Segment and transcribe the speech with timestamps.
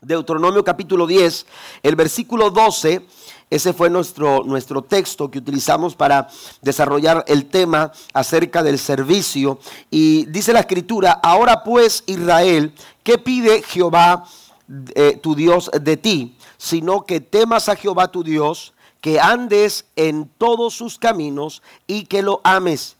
[0.00, 1.46] Deuteronomio capítulo 10,
[1.82, 3.04] el versículo 12.
[3.50, 6.28] Ese fue nuestro, nuestro texto que utilizamos para
[6.62, 9.58] desarrollar el tema acerca del servicio.
[9.90, 12.72] Y dice la escritura, ahora pues Israel,
[13.02, 14.24] ¿qué pide Jehová
[14.94, 16.36] eh, tu Dios de ti?
[16.58, 22.22] Sino que temas a Jehová tu Dios, que andes en todos sus caminos y que
[22.22, 22.98] lo ames.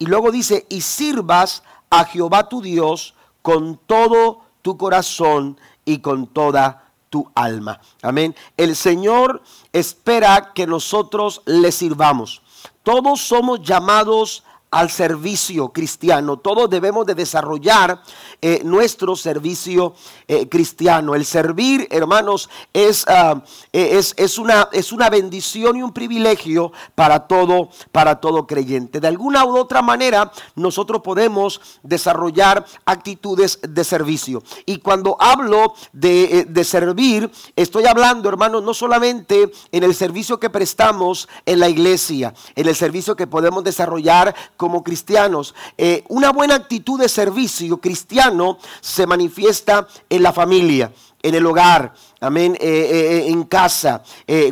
[0.00, 6.26] Y luego dice, y sirvas a Jehová tu Dios con todo tu corazón y con
[6.26, 7.80] toda tu alma.
[8.02, 8.34] Amén.
[8.56, 12.42] El Señor espera que nosotros le sirvamos.
[12.82, 16.38] Todos somos llamados al servicio cristiano.
[16.38, 18.02] Todos debemos de desarrollar
[18.40, 19.94] eh, nuestro servicio
[20.26, 21.14] eh, cristiano.
[21.14, 26.72] El servir, hermanos, es, ah, eh, es, es, una, es una bendición y un privilegio
[26.94, 28.98] para todo, para todo creyente.
[28.98, 34.42] De alguna u otra manera, nosotros podemos desarrollar actitudes de servicio.
[34.64, 40.48] Y cuando hablo de, de servir, estoy hablando, hermanos, no solamente en el servicio que
[40.48, 45.56] prestamos en la iglesia, en el servicio que podemos desarrollar como cristianos.
[45.76, 51.94] Eh, una buena actitud de servicio cristiano se manifiesta en la familia, en el hogar,
[52.22, 54.02] amén, eh, eh, en casa,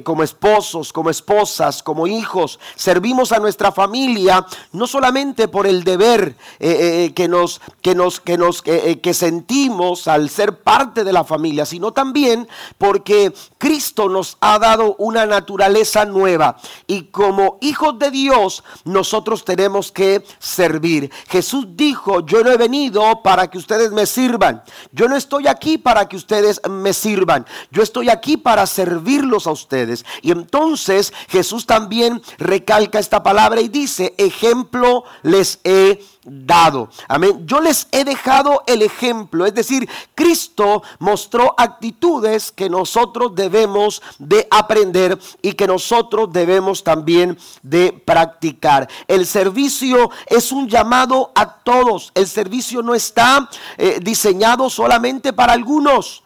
[0.05, 2.59] como esposos, como esposas, como hijos.
[2.75, 8.62] Servimos a nuestra familia no solamente por el deber que nos, que nos, que nos,
[8.62, 14.97] que sentimos al ser parte de la familia, sino también porque Cristo nos ha dado
[14.99, 21.11] una naturaleza nueva y como hijos de Dios nosotros tenemos que servir.
[21.29, 24.62] Jesús dijo, yo no he venido para que ustedes me sirvan.
[24.93, 27.47] Yo no estoy aquí para que ustedes me sirvan.
[27.70, 30.05] Yo estoy aquí para servirlos a ustedes.
[30.22, 36.91] Y entonces Jesús también recalca esta palabra y dice, ejemplo les he dado.
[37.08, 37.47] Amén.
[37.47, 44.47] Yo les he dejado el ejemplo, es decir, Cristo mostró actitudes que nosotros debemos de
[44.50, 48.88] aprender y que nosotros debemos también de practicar.
[49.08, 52.12] El servicio es un llamado a todos.
[52.15, 56.22] El servicio no está eh, diseñado solamente para algunos.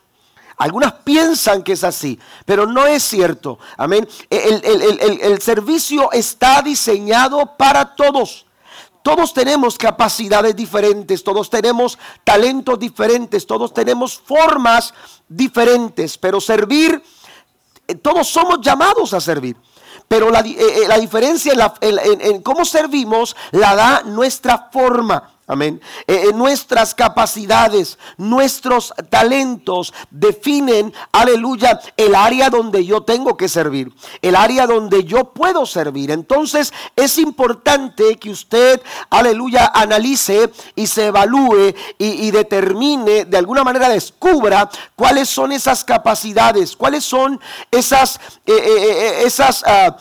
[0.57, 3.59] Algunas piensan que es así, pero no es cierto.
[3.77, 4.09] Amén.
[4.31, 8.47] el servicio está diseñado para todos.
[9.05, 14.95] Todos tenemos capacidades diferentes, todos tenemos talentos diferentes, todos tenemos formas
[15.29, 17.03] diferentes, pero servir,
[17.87, 19.59] eh, todos somos llamados a servir.
[20.09, 25.34] Pero la, eh, eh, diferencia en cómo servimos la da nuestra forma.
[25.47, 25.79] Amén.
[26.07, 33.93] Eh, eh, nuestras capacidades, nuestros talentos definen, aleluya, el área donde yo tengo que servir,
[34.23, 36.11] el área donde yo puedo servir.
[36.13, 43.91] Entonces es importante que usted, aleluya, analice y se evalúe y, determine, de alguna manera
[43.91, 47.39] descubra cuáles son esas capacidades, cuáles son
[47.71, 49.95] esas, eh, esas ah,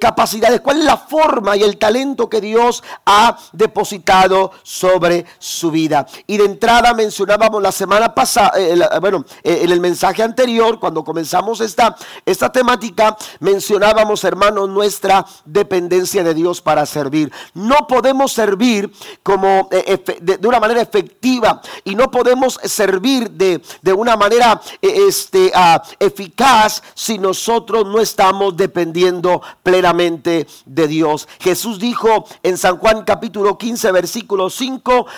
[0.00, 6.06] capacidades, cuál es la forma y el talento que Dios ha depositado sobre su vida.
[6.26, 11.04] Y de entrada mencionábamos la semana pasada, eh, bueno, eh, en el mensaje anterior, cuando
[11.04, 17.32] comenzamos esta, esta temática, mencionábamos, hermanos, nuestra dependencia de Dios para servir.
[17.54, 23.92] No podemos servir como eh, de, una manera efectiva y no podemos servir de, de
[23.92, 31.28] una manera este, ah, eficaz si nosotros no estamos dependiendo plenamente de Dios.
[31.40, 34.50] Jesús dijo en San Juan capítulo 15, versículo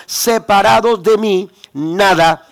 [0.05, 2.47] separados de mí, nada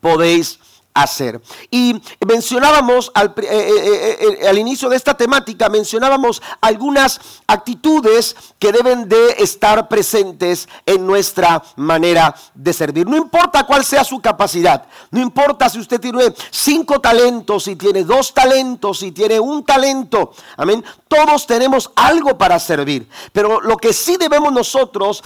[0.00, 0.58] podéis
[0.94, 1.40] hacer.
[1.70, 8.72] Y mencionábamos al, eh, eh, eh, al, inicio de esta temática, mencionábamos algunas actitudes que
[8.72, 13.06] deben de estar presentes en nuestra manera de servir.
[13.06, 18.04] No importa cuál sea su capacidad, no importa si usted tiene cinco talentos, si tiene
[18.04, 20.84] dos talentos, si tiene un talento, amén.
[21.08, 25.22] Todos tenemos algo para servir, pero lo que sí debemos nosotros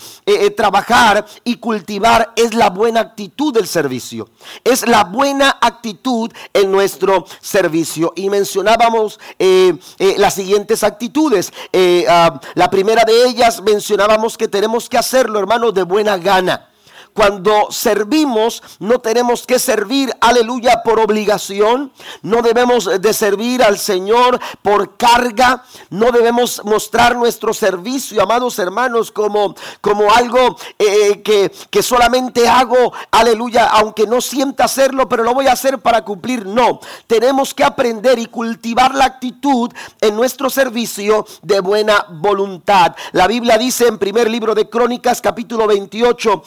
[0.56, 4.28] trabajar y cultivar es la buena actitud del servicio,
[4.64, 8.12] es la buena actitud en nuestro servicio.
[8.16, 11.52] Y mencionábamos eh, eh, las siguientes actitudes.
[11.72, 16.68] Eh, ah, la primera de ellas mencionábamos que tenemos que hacerlo, hermanos, de buena gana.
[17.16, 21.90] Cuando servimos, no tenemos que servir, aleluya, por obligación.
[22.20, 25.64] No debemos de servir al Señor por carga.
[25.88, 32.92] No debemos mostrar nuestro servicio, amados hermanos, como, como algo eh, que, que solamente hago,
[33.10, 36.44] aleluya, aunque no sienta hacerlo, pero lo voy a hacer para cumplir.
[36.44, 39.72] No, tenemos que aprender y cultivar la actitud
[40.02, 42.94] en nuestro servicio de buena voluntad.
[43.12, 46.42] La Biblia dice en primer libro de Crónicas, capítulo 28,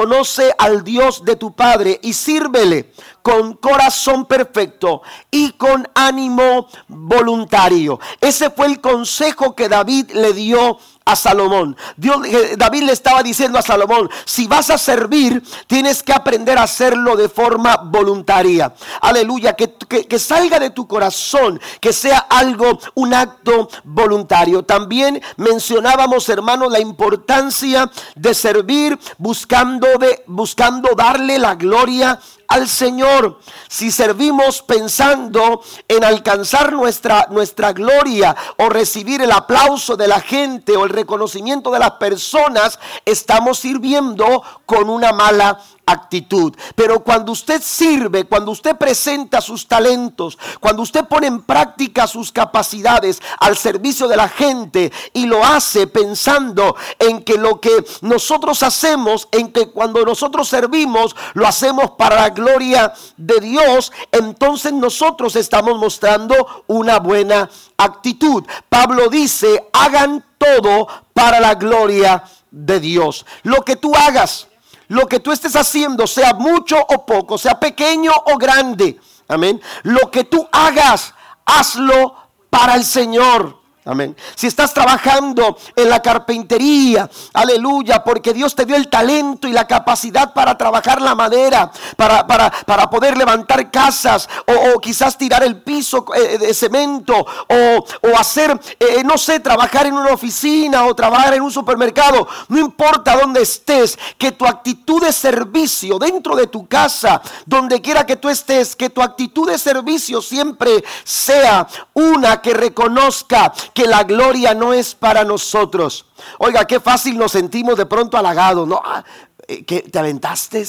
[0.00, 8.00] reconoce al Dios de tu Padre y sírvele con corazón perfecto y con ánimo voluntario.
[8.18, 10.78] Ese fue el consejo que David le dio
[11.10, 11.76] a Salomón.
[11.96, 16.58] Dios, eh, David le estaba diciendo a Salomón, si vas a servir, tienes que aprender
[16.58, 18.72] a hacerlo de forma voluntaria.
[19.00, 24.62] Aleluya, que, que, salga de tu corazón, que sea algo, un acto voluntario.
[24.62, 32.20] También mencionábamos, hermanos, la importancia de servir buscando, de, buscando darle la gloria
[32.50, 33.38] al Señor,
[33.68, 40.76] si servimos pensando en alcanzar nuestra, nuestra gloria o recibir el aplauso de la gente
[40.76, 46.54] o el reconocimiento de las personas, estamos sirviendo con una mala actitud.
[46.74, 52.32] Pero cuando usted sirve, cuando usted presenta sus talentos, cuando usted pone en práctica sus
[52.32, 58.62] capacidades al servicio de la gente y lo hace pensando en que lo que nosotros
[58.62, 65.36] hacemos, en que cuando nosotros servimos, lo hacemos para la gloria de Dios, entonces nosotros
[65.36, 68.44] estamos mostrando una buena actitud.
[68.68, 73.26] Pablo dice, hagan todo para la gloria de Dios.
[73.42, 74.48] Lo que tú hagas,
[74.90, 78.98] lo que tú estés haciendo, sea mucho o poco, sea pequeño o grande,
[79.28, 79.62] amén.
[79.84, 81.14] Lo que tú hagas,
[81.46, 82.16] hazlo
[82.50, 83.59] para el Señor.
[83.86, 84.14] Amén.
[84.34, 89.66] Si estás trabajando en la carpintería, aleluya, porque Dios te dio el talento y la
[89.66, 94.28] capacidad para trabajar la madera, para, para, para poder levantar casas
[94.74, 99.86] o, quizás tirar el piso eh, de cemento o, o hacer, eh, no sé, trabajar
[99.86, 102.28] en una oficina o trabajar en un supermercado.
[102.48, 108.04] No importa dónde estés, que tu actitud de servicio dentro de tu casa, donde quiera
[108.04, 114.04] que tú estés, que tu actitud de servicio siempre sea una que reconozca que la
[114.04, 116.04] gloria no es para nosotros.
[116.38, 118.78] Oiga, qué fácil nos sentimos de pronto halagados, ¿no?
[118.84, 119.02] Ah,
[119.48, 120.66] eh, ¿Que te aventaste?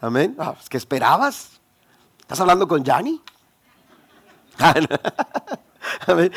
[0.00, 0.34] Amén.
[0.38, 1.60] Ah, ¿Qué esperabas?
[2.18, 3.20] ¿Estás hablando con Yanni?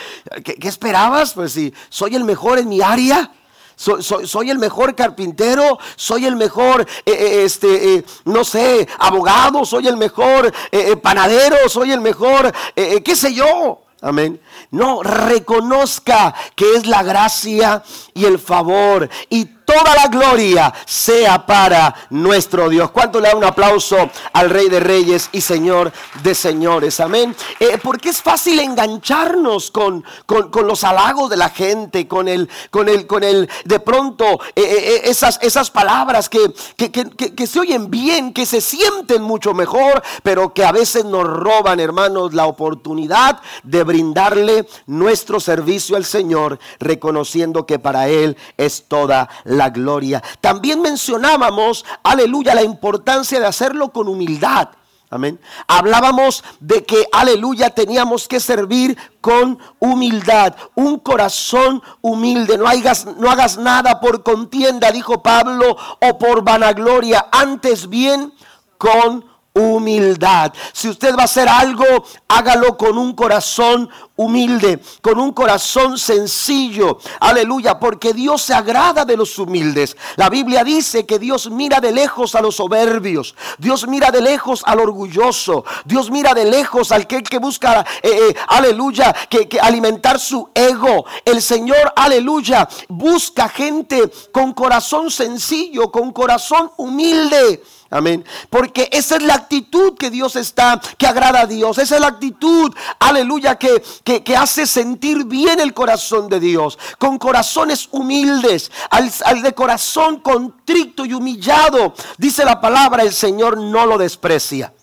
[0.43, 1.33] ¿Qué, ¿Qué, esperabas?
[1.33, 3.31] Pues si soy el mejor en mi área.
[3.75, 9.87] Soy, soy, el mejor carpintero, soy el mejor, eh, eh, este, no sé, abogado, soy
[9.87, 10.53] el mejor
[11.01, 13.81] panadero, soy el mejor, qué sé yo.
[13.99, 14.39] Amén.
[14.71, 17.83] No, reconozca que es la gracia
[18.13, 22.91] y el favor y toda la gloria sea para nuestro Dios.
[22.91, 25.91] ¿Cuánto le da un aplauso al Rey de Reyes y Señor
[26.21, 26.99] de Señores?
[26.99, 27.35] Amén.
[27.59, 32.87] Eh, porque es fácil engancharnos con, con, los halagos de la gente, con el, con
[32.89, 37.89] el, con el, de pronto, eh, eh, esas, esas palabras que, que, que se oyen
[37.89, 43.39] bien, que se sienten mucho mejor, pero que a veces nos roban, hermanos, la oportunidad
[43.63, 44.42] de brindarle
[44.85, 50.23] nuestro servicio al Señor, reconociendo que para Él es toda la gloria.
[50.41, 54.69] También mencionábamos, aleluya, la importancia de hacerlo con humildad.
[55.13, 55.39] Amén.
[55.67, 62.57] Hablábamos de que, aleluya, teníamos que servir con humildad, un corazón humilde.
[62.57, 68.33] No hagas, no hagas nada por contienda, dijo Pablo, o por vanagloria, antes bien
[68.79, 69.23] con
[69.53, 70.51] humildad.
[70.73, 71.85] Si usted va a hacer algo,
[72.27, 76.97] hágalo con un corazón humilde, con un corazón sencillo.
[77.19, 79.95] Aleluya, porque Dios se agrada de los humildes.
[80.15, 83.35] La Biblia dice que Dios mira de lejos a los soberbios.
[83.59, 85.65] Dios mira de lejos al orgulloso.
[85.85, 91.05] Dios mira de lejos al que, busca, eh, eh, aleluya, que alimentar su ego.
[91.25, 97.61] El Señor, aleluya, busca gente con corazón sencillo, con corazón humilde.
[97.93, 98.25] Amén.
[98.49, 101.77] Porque esa es la actitud que Dios está, que agrada a Dios.
[101.77, 106.79] Esa es la actitud, aleluya, que, que, hace sentir bien el corazón de Dios.
[106.97, 111.93] Con corazones humildes, al, al de corazón contrito y humillado.
[112.17, 114.73] Dice la palabra, el Señor no lo desprecia.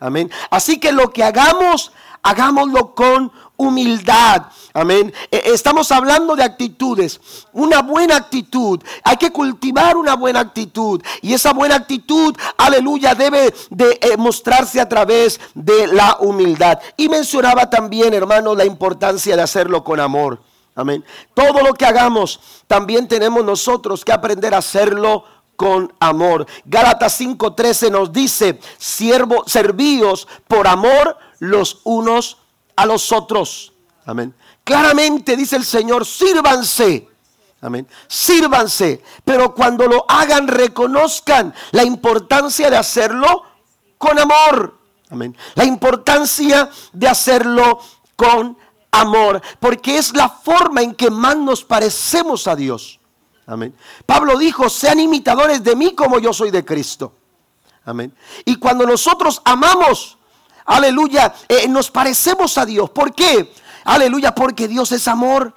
[0.00, 0.28] Amén.
[0.50, 1.92] Así que lo que hagamos,
[2.24, 4.46] hagámoslo con humildad.
[4.72, 5.12] Amén.
[5.30, 7.20] E, estamos hablando de actitudes.
[7.52, 8.82] Una buena actitud.
[9.04, 11.02] Hay que cultivar una buena actitud.
[11.22, 16.78] Y esa buena actitud, aleluya, debe de eh, mostrarse a través de la humildad.
[16.96, 20.40] Y mencionaba también, hermano, la importancia de hacerlo con amor.
[20.74, 21.02] Amén.
[21.32, 25.24] Todo lo que hagamos, también tenemos nosotros que aprender a hacerlo
[25.56, 26.46] con amor.
[26.66, 32.38] Gálatas 5:13 nos dice, siervo, servíos por amor los unos
[32.76, 33.72] a los otros.
[34.04, 34.34] Amén.
[34.62, 37.08] Claramente dice el Señor, sírvanse.
[37.60, 37.88] Amén.
[38.06, 39.02] Sírvanse.
[39.24, 43.42] Pero cuando lo hagan, reconozcan la importancia de hacerlo
[43.98, 44.78] con amor.
[45.10, 45.36] Amén.
[45.54, 47.80] La importancia de hacerlo
[48.14, 48.56] con
[48.92, 49.40] amor.
[49.58, 53.00] Porque es la forma en que más nos parecemos a Dios.
[53.46, 53.74] Amén.
[54.04, 57.12] Pablo dijo, sean imitadores de mí como yo soy de Cristo.
[57.84, 58.12] Amén.
[58.44, 60.18] Y cuando nosotros amamos,
[60.66, 62.90] aleluya, eh, nos parecemos a Dios.
[62.90, 63.52] ¿Por qué?
[63.84, 65.54] Aleluya, porque Dios es amor.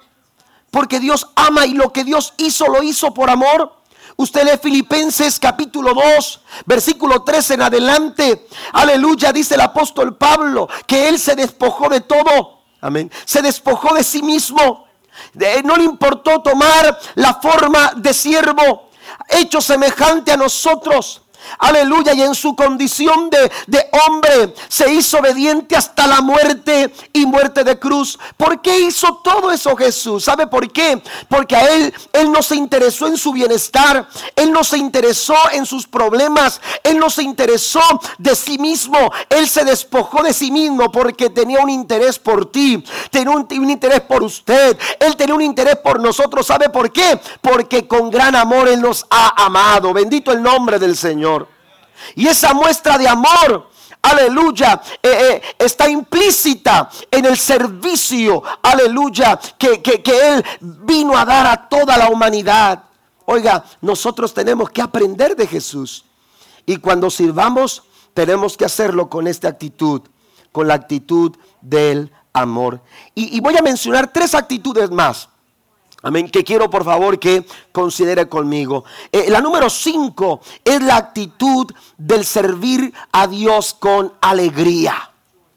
[0.70, 3.80] Porque Dios ama y lo que Dios hizo lo hizo por amor.
[4.16, 8.46] Usted lee Filipenses capítulo 2, versículo 3 en adelante.
[8.72, 12.60] Aleluya, dice el apóstol Pablo, que él se despojó de todo.
[12.80, 13.10] Amén.
[13.24, 14.86] Se despojó de sí mismo.
[15.64, 18.90] no le importó tomar la forma de siervo,
[19.28, 21.22] hecho semejante a nosotros.
[21.58, 22.14] Aleluya.
[22.14, 23.50] Y en su condición de,
[24.06, 28.18] hombre se hizo obediente hasta la muerte y muerte de cruz.
[28.36, 30.24] ¿Por qué hizo todo eso Jesús?
[30.24, 31.02] ¿Sabe por qué?
[31.28, 34.08] Porque a él, él no se interesó en su bienestar.
[34.36, 36.60] Él no se interesó en sus problemas.
[36.82, 37.82] Él no se interesó
[38.18, 39.12] de sí mismo.
[39.28, 42.82] Él se despojó de sí mismo porque tenía un interés por ti.
[43.10, 44.78] Tenía un, un interés por usted.
[44.98, 46.46] Él tenía un interés por nosotros.
[46.46, 47.20] ¿Sabe por qué?
[47.40, 49.92] Porque con gran amor Él nos ha amado.
[49.92, 51.39] Bendito el nombre del Señor.
[52.14, 53.70] Y esa muestra de amor,
[54.02, 61.46] aleluya, eh, eh, está implícita en el servicio, aleluya, que, que Él vino a dar
[61.46, 62.84] a toda la humanidad.
[63.24, 66.04] Oiga, nosotros tenemos que aprender de Jesús.
[66.66, 70.02] Y cuando sirvamos, tenemos que hacerlo con esta actitud,
[70.52, 72.82] con la actitud del amor.
[73.14, 75.29] Y voy a mencionar tres actitudes más
[76.02, 76.30] Amén.
[76.30, 78.84] Que quiero por favor que considere conmigo.
[79.12, 81.66] Eh, la número cinco es la actitud
[81.98, 85.10] del servir a Dios con alegría.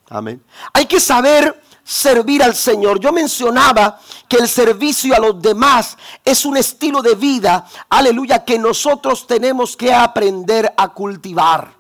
[0.10, 0.44] Amén.
[0.74, 3.00] Hay que saber servir al Señor.
[3.00, 8.58] Yo mencionaba que el servicio a los demás es un estilo de vida, aleluya, que
[8.58, 11.74] nosotros tenemos que aprender a cultivar.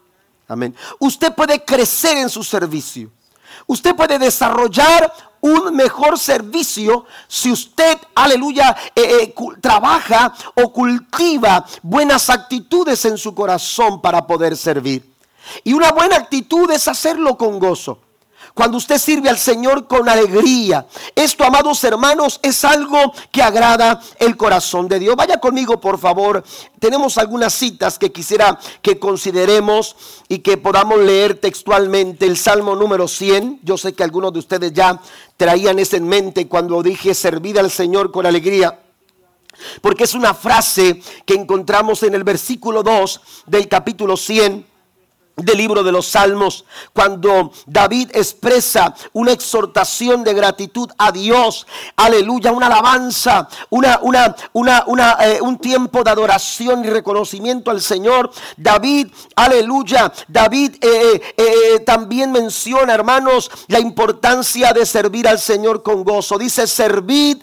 [0.47, 0.75] Amén.
[0.99, 3.09] Usted puede crecer en su servicio.
[3.65, 5.11] Usted puede desarrollar
[5.43, 13.35] un mejor servicio si usted, aleluya, eh, eh, trabaja o cultiva buenas actitudes en su
[13.35, 15.03] corazón para poder servir.
[15.65, 17.99] Y una buena actitud es hacerlo con gozo.
[18.53, 20.85] Cuando usted sirve al Señor con alegría.
[21.15, 25.15] Esto, amados hermanos, es algo que agrada el corazón de Dios.
[25.15, 26.43] Vaya conmigo, por favor.
[26.77, 29.95] Tenemos algunas citas que quisiera que consideremos
[30.27, 32.27] y que podamos leer textualmente.
[32.27, 33.61] El Salmo número 100.
[33.63, 35.01] Yo sé que algunos de ustedes ya
[35.35, 38.79] traían eso en mente cuando dije servir al Señor con alegría.
[39.81, 44.72] Porque es una frase que encontramos en el versículo 2 del capítulo 100
[45.35, 46.63] del libro de los Salmos,
[46.93, 55.17] cuando David expresa una exhortación de gratitud a Dios, aleluya, una alabanza, una, una, una,
[55.21, 58.31] eh, un tiempo de adoración y reconocimiento al Señor.
[58.57, 66.03] David, aleluya, David eh, eh, también menciona, hermanos, la importancia de servir al Señor con
[66.03, 66.37] gozo.
[66.37, 67.39] Dice, servid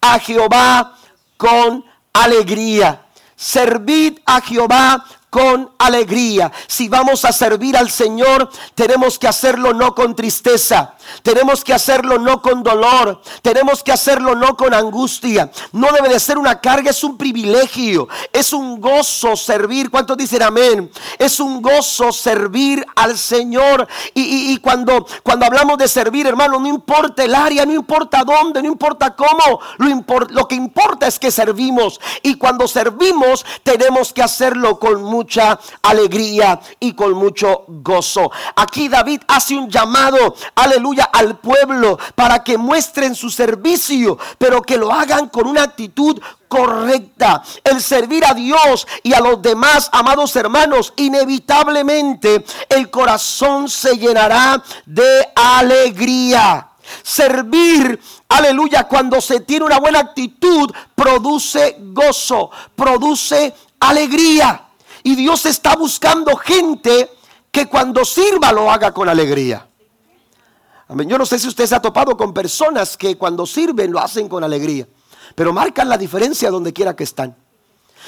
[0.00, 0.96] a Jehová
[1.36, 3.06] con alegría.
[3.36, 6.52] Servid a Jehová con alegría.
[6.68, 12.20] Si vamos a servir al Señor, tenemos que hacerlo no con tristeza, tenemos que hacerlo
[12.20, 15.50] no con dolor, tenemos que hacerlo no con angustia.
[15.72, 19.90] No debe de ser una carga, es un privilegio, es un gozo servir.
[19.90, 20.88] ¿Cuántos dicen amén?
[21.18, 23.88] Es un gozo servir al Señor.
[24.14, 28.68] Y, cuando, cuando hablamos de servir, hermano, no importa el área, no importa dónde, no
[28.68, 32.00] importa cómo, lo, lo que importa es que servimos.
[32.22, 38.30] Y cuando servimos, tenemos que hacerlo con mucho mucha alegría y con mucho gozo.
[38.56, 44.76] Aquí David hace un llamado, aleluya, al pueblo para que muestren su servicio, pero que
[44.76, 47.42] lo hagan con una actitud correcta.
[47.64, 54.62] El servir a Dios y a los demás, amados hermanos, inevitablemente el corazón se llenará
[54.84, 56.68] de alegría.
[57.02, 64.63] Servir, aleluya, cuando se tiene una buena actitud, produce gozo, produce alegría.
[65.06, 67.10] Y Dios está buscando gente
[67.52, 69.68] que cuando sirva lo haga con alegría.
[70.88, 71.08] Amén.
[71.08, 74.30] Yo no sé si usted se ha topado con personas que cuando sirven lo hacen
[74.30, 74.88] con alegría,
[75.34, 77.36] pero marcan la diferencia donde quiera que están.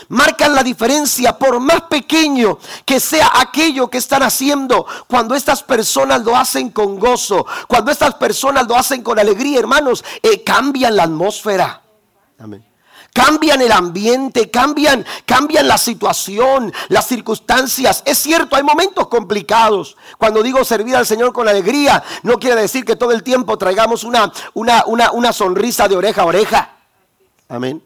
[0.09, 4.87] Marcan la diferencia por más pequeño que sea aquello que están haciendo.
[5.07, 10.03] Cuando estas personas lo hacen con gozo, cuando estas personas lo hacen con alegría, hermanos,
[10.23, 11.83] eh, cambian la atmósfera.
[12.39, 12.76] Amén
[13.17, 18.03] cambian el ambiente, cambian, cambian la situación, las circunstancias.
[18.05, 19.97] Es cierto, hay momentos complicados.
[20.19, 24.05] Cuando digo servir al Señor con alegría, no quiere decir que todo el tiempo traigamos
[24.05, 26.71] una, una, una, una sonrisa de oreja a oreja.
[27.49, 27.83] Amén.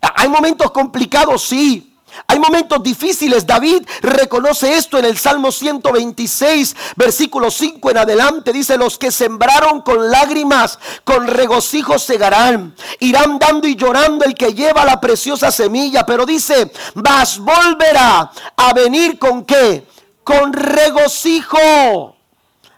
[0.00, 1.89] Hay momentos complicados, sí.
[2.26, 3.46] Hay momentos difíciles.
[3.46, 8.52] David reconoce esto en el Salmo 126, versículo 5 en adelante.
[8.52, 12.74] Dice, los que sembraron con lágrimas, con regocijo segarán.
[13.00, 16.04] Irán dando y llorando el que lleva la preciosa semilla.
[16.04, 19.86] Pero dice, vas volverá a venir con qué?
[20.22, 22.16] Con regocijo.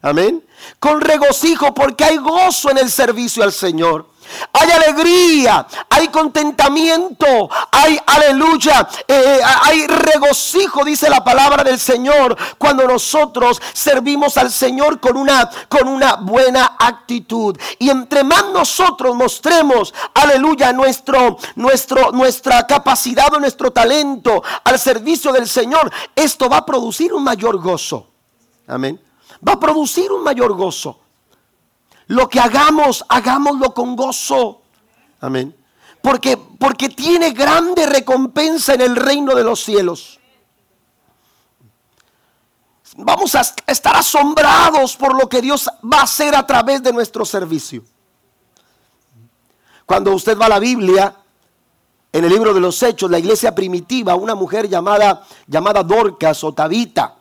[0.00, 0.44] Amén.
[0.78, 4.11] Con regocijo porque hay gozo en el servicio al Señor
[4.52, 12.36] hay alegría, hay contentamiento, hay aleluya, eh, eh, hay regocijo, dice la palabra del Señor,
[12.58, 17.56] cuando nosotros servimos al Señor con una, con una buena actitud.
[17.78, 25.32] Y entre más nosotros mostremos, aleluya, nuestro, nuestro, nuestra capacidad o nuestro talento al servicio
[25.32, 28.08] del Señor, esto va a producir un mayor gozo.
[28.66, 29.00] Amén.
[29.46, 31.01] Va a producir un mayor gozo.
[32.06, 34.62] Lo que hagamos, hagámoslo con gozo.
[35.20, 35.56] Amén.
[36.00, 40.18] Porque, porque tiene grande recompensa en el reino de los cielos.
[42.96, 47.24] Vamos a estar asombrados por lo que Dios va a hacer a través de nuestro
[47.24, 47.84] servicio.
[49.86, 51.14] Cuando usted va a la Biblia,
[52.12, 56.52] en el libro de los Hechos, la iglesia primitiva, una mujer llamada, llamada Dorcas o
[56.52, 57.16] Tabita.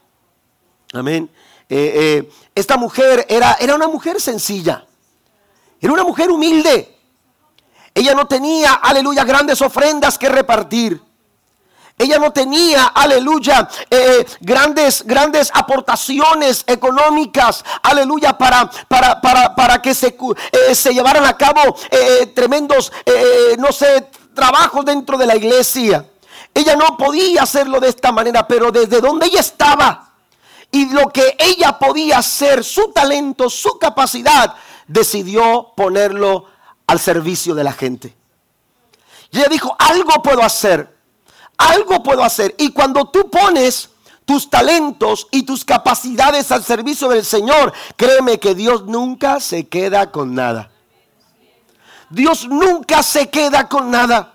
[0.93, 1.29] Amén.
[1.73, 4.85] Eh, eh, esta mujer era, era una mujer sencilla.
[5.79, 6.97] Era una mujer humilde.
[7.93, 11.01] Ella no tenía, aleluya, grandes ofrendas que repartir.
[11.97, 19.93] Ella no tenía, aleluya, eh, grandes, grandes aportaciones económicas, aleluya, para, para, para, para que
[19.93, 20.17] se,
[20.73, 21.77] se, llevaran a cabo
[22.33, 22.91] tremendos,
[23.59, 26.05] no sé, trabajos dentro de la iglesia.
[26.53, 30.10] Ella no podía hacerlo de esta manera, pero desde donde ella estaba,
[30.71, 34.55] y lo que ella podía hacer, su talento, su capacidad,
[34.87, 36.45] decidió ponerlo
[36.87, 38.15] al servicio de la gente.
[39.31, 40.97] Y ella dijo, algo puedo hacer,
[41.57, 42.55] algo puedo hacer.
[42.57, 43.89] Y cuando tú pones
[44.25, 50.11] tus talentos y tus capacidades al servicio del Señor, créeme que Dios nunca se queda
[50.11, 50.71] con nada.
[52.09, 54.33] Dios nunca se queda con nada.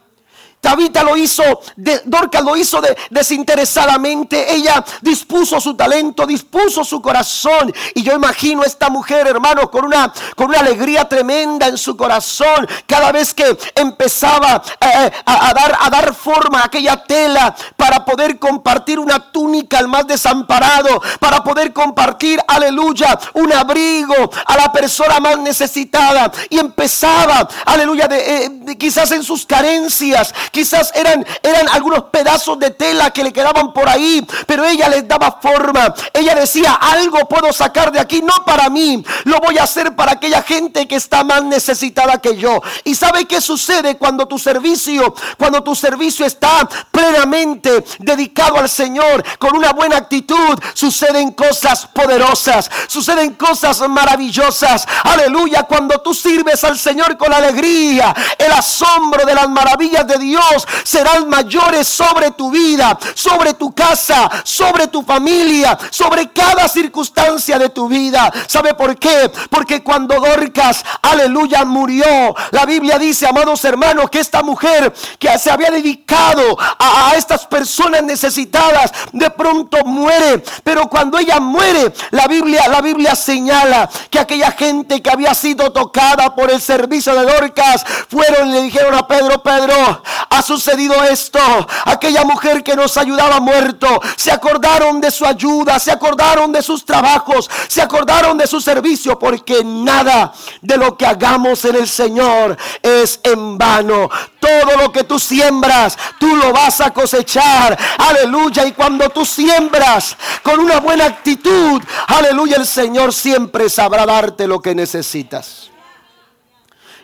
[0.61, 4.53] Tabita lo hizo, de, Dorcas lo hizo desinteresadamente.
[4.53, 7.73] Ella dispuso su talento, dispuso su corazón.
[7.95, 11.97] Y yo imagino a esta mujer, hermano, con una, con una alegría tremenda en su
[11.97, 12.67] corazón.
[12.87, 18.39] Cada vez que empezaba eh, a, dar, a dar forma a aquella tela para poder
[18.39, 25.21] compartir una túnica al más desamparado, para poder compartir, aleluya, un abrigo a la persona
[25.21, 26.33] más necesitada.
[26.51, 32.71] Y empezaba, aleluya, de, eh, quizás en sus carencias Quizás eran, eran algunos pedazos de
[32.71, 35.95] tela que le quedaban por ahí, pero ella les daba forma.
[36.13, 40.13] Ella decía, algo puedo sacar de aquí, no para mí, lo voy a hacer para
[40.13, 42.61] aquella gente que está más necesitada que yo.
[42.85, 49.25] ¿Y sabe qué sucede cuando tu servicio, cuando tu servicio está plenamente dedicado al Señor,
[49.39, 54.87] con una buena actitud, suceden cosas poderosas, suceden cosas maravillosas.
[55.05, 60.36] Aleluya, cuando tú sirves al Señor con alegría, el asombro de las maravillas de Dios
[60.85, 67.69] serán mayores sobre tu vida, sobre tu casa, sobre tu familia, sobre cada circunstancia de
[67.69, 68.33] tu vida.
[68.47, 69.31] ¿Sabe por qué?
[69.51, 75.51] Porque cuando Dorcas, aleluya, murió, la Biblia dice, amados hermanos, que esta mujer que se
[75.51, 80.43] había dedicado a, a estas personas necesitadas, de pronto muere.
[80.65, 85.73] Pero cuando ella muere, la Biblia, la Biblia señala que aquella gente que había sido
[85.73, 91.03] tocada por el servicio de Dorcas fueron y le dijeron a Pedro, Pedro, ha sucedido
[91.05, 91.39] esto.
[91.85, 96.85] Aquella mujer que nos ayudaba muerto, se acordaron de su ayuda, se acordaron de sus
[96.85, 102.57] trabajos, se acordaron de su servicio, porque nada de lo que hagamos en el Señor
[102.83, 104.09] es en vano.
[104.41, 107.79] Todo lo que tú siembras, tú lo vas a cosechar.
[107.99, 108.67] Aleluya.
[108.67, 114.61] Y cuando tú siembras con una buena actitud, aleluya, el Señor siempre sabrá darte lo
[114.61, 115.71] que necesitas.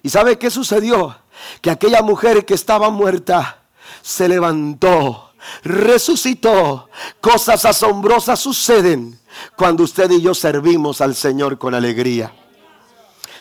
[0.02, 1.21] ¿Y sabe qué sucedió?
[1.61, 3.62] Que aquella mujer que estaba muerta
[4.02, 6.88] se levantó, resucitó.
[7.20, 9.18] Cosas asombrosas suceden
[9.57, 12.33] cuando usted y yo servimos al Señor con alegría.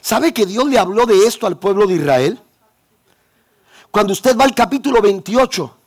[0.01, 2.39] ¿Sabe que Dios le habló de esto al pueblo de Israel?
[3.91, 5.77] Cuando usted va al capítulo 28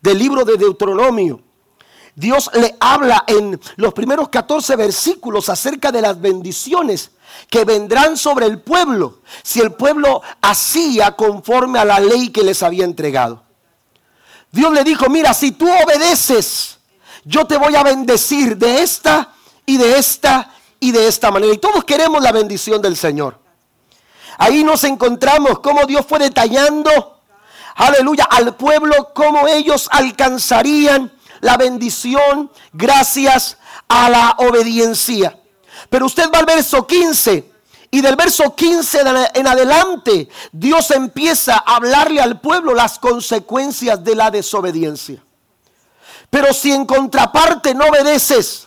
[0.00, 1.40] del libro de Deuteronomio,
[2.16, 7.10] Dios le habla en los primeros 14 versículos acerca de las bendiciones
[7.50, 12.62] que vendrán sobre el pueblo si el pueblo hacía conforme a la ley que les
[12.62, 13.42] había entregado.
[14.50, 16.78] Dios le dijo, mira, si tú obedeces,
[17.24, 19.32] yo te voy a bendecir de esta
[19.66, 21.52] y de esta y de esta manera.
[21.52, 23.38] Y todos queremos la bendición del Señor.
[24.38, 27.14] Ahí nos encontramos como Dios fue detallando
[27.74, 35.38] aleluya, al pueblo cómo ellos alcanzarían la bendición gracias a la obediencia.
[35.94, 37.52] Pero usted va al verso 15
[37.92, 38.98] y del verso 15
[39.32, 45.22] en adelante Dios empieza a hablarle al pueblo las consecuencias de la desobediencia.
[46.30, 48.66] Pero si en contraparte no obedeces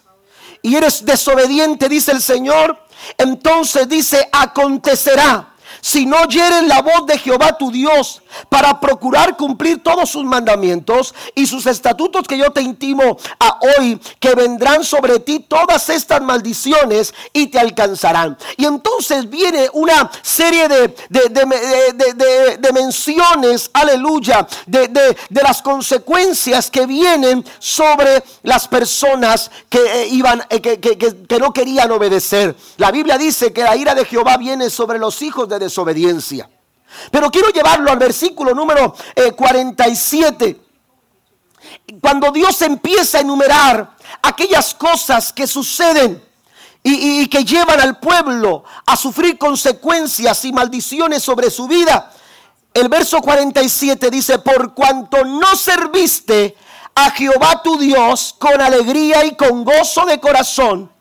[0.62, 2.82] y eres desobediente, dice el Señor,
[3.18, 9.82] entonces dice, acontecerá si no oyeren la voz de Jehová tu Dios para procurar cumplir
[9.84, 15.20] todos sus mandamientos y sus estatutos que yo te intimo a hoy, que vendrán sobre
[15.20, 18.38] ti todas estas maldiciones y te alcanzarán.
[18.58, 28.24] Y entonces viene una serie de, de, menciones, aleluya, de, las consecuencias que vienen sobre
[28.44, 32.56] las personas que eh, iban, eh, que, que no querían obedecer.
[32.78, 36.50] La Biblia dice que la ira de Jehová viene sobre los hijos de desobediencia.
[37.12, 38.96] Pero quiero llevarlo al versículo número
[39.36, 40.46] 47.
[40.48, 46.24] Eh, Cuando Dios empieza a enumerar aquellas cosas que suceden
[46.84, 52.12] y, y, que llevan al pueblo a sufrir consecuencias y maldiciones sobre su vida.
[52.74, 56.56] El verso 47 dice, por cuanto no serviste
[56.96, 60.92] a Jehová tu Dios con alegría y con gozo de corazón,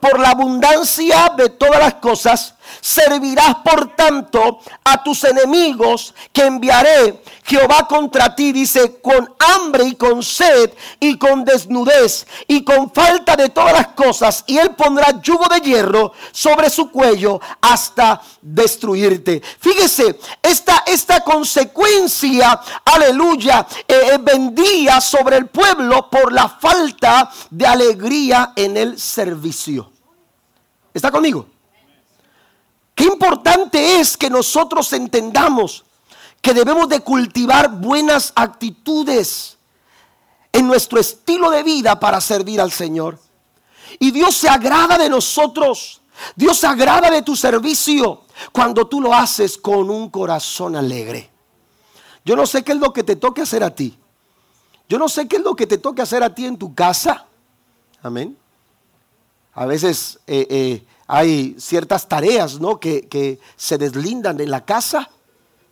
[0.00, 7.22] por la abundancia de todas las cosas, servirás por tanto a tus enemigos que enviaré
[7.44, 13.36] Jehová contra ti, dice, con hambre y con sed y con desnudez y con falta
[13.36, 19.42] de todas las cosas, y él pondrá yugo de hierro sobre su cuello hasta destruirte.
[19.58, 27.66] Fíjese, esta, esta consecuencia, aleluya, eh, eh, vendía sobre el pueblo por la falta de
[27.66, 29.90] alegría en el servicio.
[30.92, 31.46] ¿Está conmigo?
[32.96, 35.84] Qué importante es que nosotros entendamos
[36.40, 39.58] que debemos de cultivar buenas actitudes
[40.50, 43.18] en nuestro estilo de vida para servir al Señor.
[43.98, 46.00] Y Dios se agrada de nosotros.
[46.34, 51.30] Dios se agrada de tu servicio cuando tú lo haces con un corazón alegre.
[52.24, 53.98] Yo no sé qué es lo que te toque hacer a ti.
[54.88, 57.26] Yo no sé qué es lo que te toque hacer a ti en tu casa.
[58.02, 58.38] Amén.
[59.52, 62.80] A veces eh, eh, hay ciertas tareas ¿no?
[62.80, 65.10] que, se deslindan en la casa,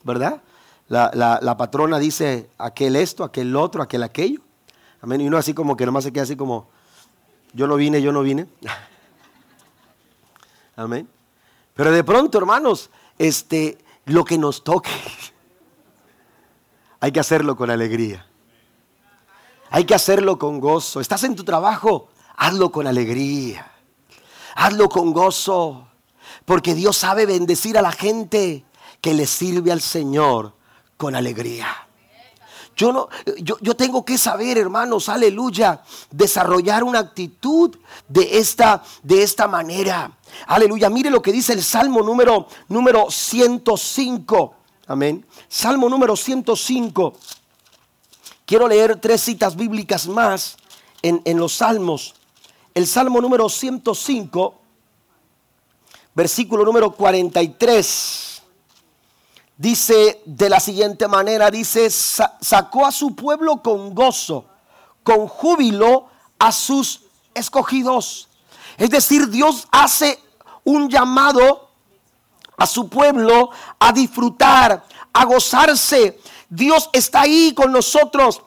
[0.02, 0.40] ¿verdad?
[0.88, 4.40] La, patrona dice aquel esto, aquel otro, aquel aquello.
[5.00, 5.20] Amén.
[5.20, 6.68] Y uno así como que nomás se queda así como,
[7.52, 8.46] yo no vine, yo no vine.
[10.76, 11.08] Amén.
[11.74, 14.90] Pero de pronto, hermanos, este, lo que nos toque,
[17.00, 18.26] hay que hacerlo con alegría.
[19.70, 21.00] Hay que hacerlo con gozo.
[21.00, 23.73] Estás en tu trabajo, hazlo con alegría.
[24.54, 25.88] Hazlo con gozo,
[26.44, 28.64] porque Dios sabe bendecir a la gente
[29.00, 30.54] que le sirve al Señor
[30.96, 31.68] con alegría.
[32.76, 37.76] Yo, no, yo, yo, tengo que saber, hermanos, aleluya, desarrollar una actitud
[38.08, 40.10] de esta, de esta manera.
[40.46, 44.54] Aleluya, mire lo que dice el Salmo número, número 105.
[44.88, 45.24] Amén.
[45.48, 47.14] Salmo número 105.
[48.44, 50.56] Quiero leer tres citas bíblicas más
[51.00, 52.14] en, en los Salmos
[52.74, 54.54] el Salmo número 105,
[56.12, 58.42] versículo número 43,
[59.56, 64.46] dice de la siguiente manera, dice, sacó a su pueblo con gozo,
[65.04, 68.28] con júbilo a sus escogidos.
[68.76, 70.18] Es decir, Dios hace
[70.64, 71.68] un llamado
[72.56, 76.18] a su pueblo a disfrutar, a gozarse.
[76.48, 78.42] Dios está ahí con nosotros.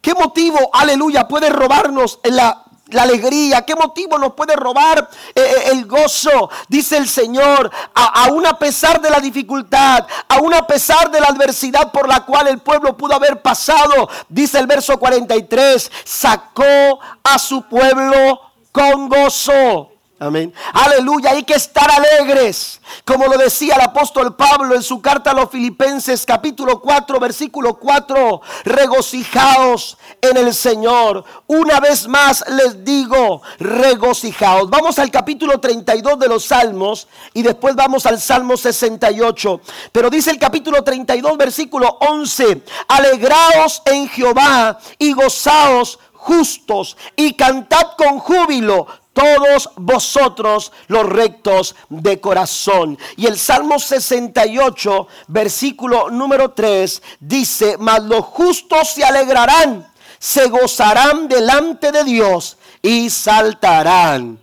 [0.00, 3.62] ¿Qué motivo, aleluya, puede robarnos en la la alegría?
[3.62, 6.50] ¿Qué motivo nos puede robar eh, eh, el gozo?
[6.68, 11.90] Dice el Señor, aún a pesar de la dificultad, aún a pesar de la adversidad
[11.92, 17.62] por la cual el pueblo pudo haber pasado, dice el verso 43, sacó a su
[17.62, 18.40] pueblo
[18.72, 19.93] con gozo.
[20.24, 20.54] Amén.
[20.72, 22.80] Aleluya, hay que estar alegres.
[23.04, 27.74] Como lo decía el apóstol Pablo en su carta a los Filipenses capítulo 4 versículo
[27.74, 28.40] 4.
[28.64, 31.26] Regocijaos en el Señor.
[31.46, 34.70] Una vez más les digo, regocijaos.
[34.70, 39.60] Vamos al capítulo 32 de los Salmos y después vamos al Salmo 68.
[39.92, 42.62] Pero dice el capítulo 32 versículo 11.
[42.88, 52.20] Alegraos en Jehová y gozaos justos y cantad con júbilo todos vosotros los rectos de
[52.20, 52.98] corazón.
[53.16, 61.28] Y el Salmo 68, versículo número 3, dice, mas los justos se alegrarán, se gozarán
[61.28, 64.38] delante de Dios y saltarán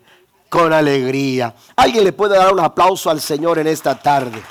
[0.50, 1.54] con alegría.
[1.76, 4.42] ¿Alguien le puede dar un aplauso al Señor en esta tarde?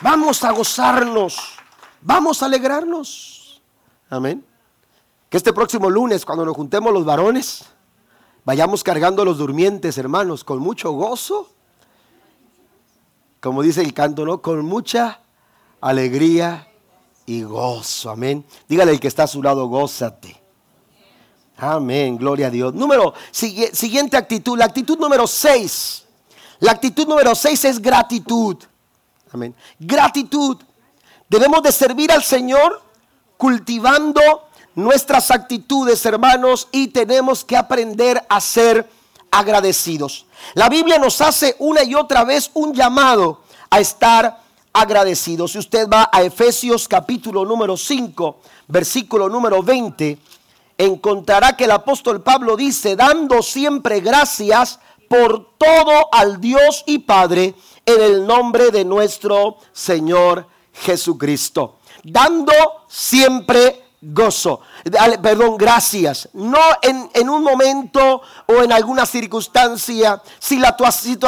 [0.00, 1.56] Vamos a gozarnos.
[2.00, 3.60] Vamos a alegrarnos.
[4.08, 4.44] Amén.
[5.36, 7.66] Este próximo lunes, cuando nos juntemos los varones,
[8.46, 11.50] vayamos cargando a los durmientes, hermanos, con mucho gozo.
[13.40, 14.40] Como dice el canto, ¿no?
[14.40, 15.20] Con mucha
[15.82, 16.66] alegría
[17.26, 18.08] y gozo.
[18.08, 18.46] Amén.
[18.66, 20.40] Dígale al que está a su lado, gózate.
[21.58, 22.72] Amén, gloria a Dios.
[22.72, 26.04] Número, siguiente actitud, la actitud número 6.
[26.60, 28.56] La actitud número 6 es gratitud.
[29.30, 29.54] Amén.
[29.78, 30.56] Gratitud.
[31.28, 32.80] Debemos de servir al Señor
[33.36, 34.45] cultivando
[34.76, 38.88] nuestras actitudes, hermanos, y tenemos que aprender a ser
[39.30, 40.26] agradecidos.
[40.54, 44.40] La Biblia nos hace una y otra vez un llamado a estar
[44.72, 45.52] agradecidos.
[45.52, 48.36] Si usted va a Efesios capítulo número 5,
[48.68, 50.18] versículo número 20,
[50.76, 57.54] encontrará que el apóstol Pablo dice, dando siempre gracias por todo al Dios y Padre
[57.86, 61.78] en el nombre de nuestro Señor Jesucristo.
[62.04, 62.52] Dando
[62.88, 64.60] siempre gozo.
[65.22, 66.28] Perdón, gracias.
[66.34, 70.76] No en, un momento o en alguna circunstancia, si la,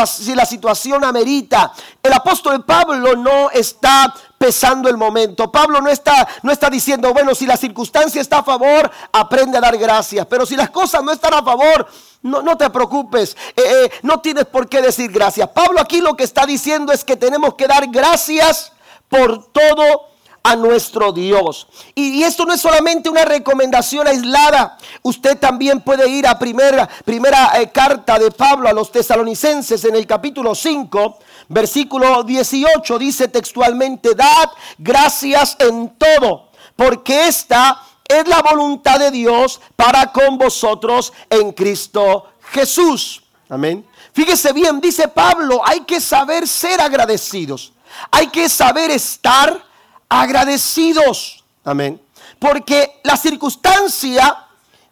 [0.06, 1.72] si la situación amerita.
[2.02, 5.50] El apóstol Pablo no está pesando el momento.
[5.50, 9.60] Pablo no está, no está diciendo, bueno, si la circunstancia está a favor, aprende a
[9.60, 10.26] dar gracias.
[10.26, 11.86] Pero si las cosas no están a favor,
[12.22, 15.48] no, no te preocupes, eh, eh, no tienes por qué decir gracias.
[15.48, 18.72] Pablo aquí lo que está diciendo es que tenemos que dar gracias
[19.08, 20.08] por todo
[20.48, 21.66] a nuestro Dios.
[21.94, 24.78] Y, esto no es solamente una recomendación aislada.
[25.02, 29.94] Usted también puede ir a primera, primera eh, carta de Pablo a los tesalonicenses en
[29.94, 32.98] el capítulo 5, versículo 18.
[32.98, 40.38] Dice textualmente, dad gracias en todo, porque esta es la voluntad de Dios para con
[40.38, 43.22] vosotros en Cristo Jesús.
[43.50, 43.86] Amén.
[44.12, 47.72] Fíjese bien, dice Pablo, hay que saber ser agradecidos.
[48.10, 49.67] Hay que saber estar
[50.08, 51.44] agradecidos.
[51.64, 52.00] Amén.
[52.38, 54.46] Porque la circunstancia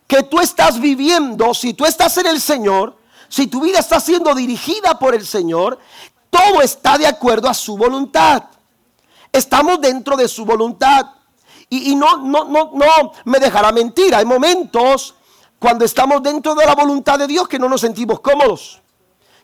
[0.07, 2.97] que tú estás viviendo, si tú estás en el Señor,
[3.29, 5.79] si tu vida está siendo dirigida por el Señor,
[6.31, 8.45] todo está de acuerdo a su voluntad.
[9.33, 11.07] Estamos dentro de su voluntad.
[11.69, 14.15] Y, no, no, no, no me dejará mentir.
[14.15, 15.15] Hay momentos
[15.59, 18.81] cuando estamos dentro de la voluntad de Dios que no nos sentimos cómodos.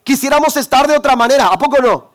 [0.04, 1.48] Quisiéramos estar de otra manera.
[1.48, 2.11] ¿A poco no?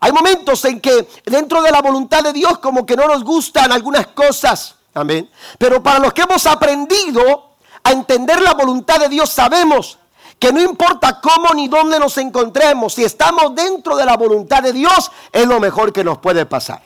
[0.00, 3.70] Hay momentos en que dentro de la voluntad de Dios como que no nos gustan
[3.70, 4.74] algunas cosas.
[4.94, 5.30] Amén.
[5.58, 7.50] Pero para los que hemos aprendido
[7.84, 9.98] a entender la voluntad de Dios, sabemos
[10.38, 14.72] que no importa cómo ni dónde nos encontremos, si estamos dentro de la voluntad de
[14.72, 16.82] Dios, es lo mejor que nos puede pasar.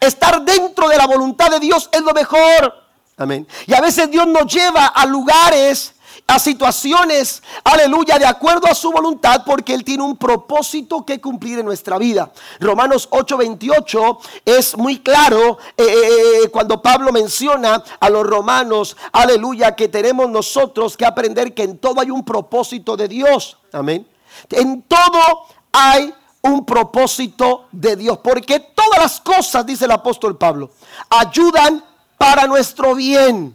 [0.00, 2.74] Estar dentro de la voluntad de Dios es lo mejor.
[3.16, 3.46] Amén.
[3.66, 5.94] Y a veces Dios nos lleva a lugares
[6.26, 11.60] a situaciones, aleluya, de acuerdo a su voluntad, porque Él tiene un propósito que cumplir
[11.60, 12.32] en nuestra vida.
[12.58, 19.76] Romanos 8:28 es muy claro eh, eh, eh, cuando Pablo menciona a los romanos, aleluya,
[19.76, 23.58] que tenemos nosotros que aprender que en todo hay un propósito de Dios.
[23.72, 24.06] Amén.
[24.50, 26.12] En todo hay
[26.42, 30.70] un propósito de Dios, porque todas las cosas, dice el apóstol Pablo,
[31.08, 31.84] ayudan
[32.18, 33.54] para nuestro bien.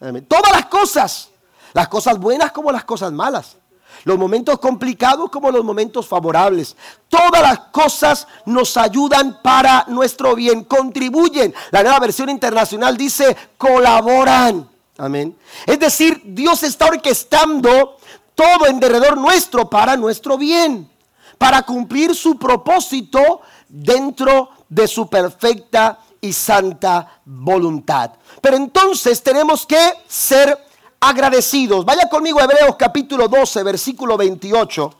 [0.00, 0.24] Amén.
[0.28, 1.31] Todas las cosas
[1.72, 3.56] las cosas buenas como las cosas malas.
[4.04, 6.76] Los momentos complicados como los momentos favorables.
[7.08, 11.54] Todas las cosas nos ayudan para nuestro bien, contribuyen.
[11.70, 14.68] La nueva versión internacional dice colaboran.
[14.98, 15.36] Amén.
[15.66, 17.96] Es decir, Dios está orquestando
[18.34, 20.90] todo en derredor nuestro para nuestro bien,
[21.38, 28.12] para cumplir su propósito dentro de su perfecta y santa voluntad.
[28.40, 30.58] Pero entonces tenemos que ser
[31.02, 31.84] agradecidos.
[31.84, 34.94] Vaya conmigo a Hebreos capítulo 12, versículo 28.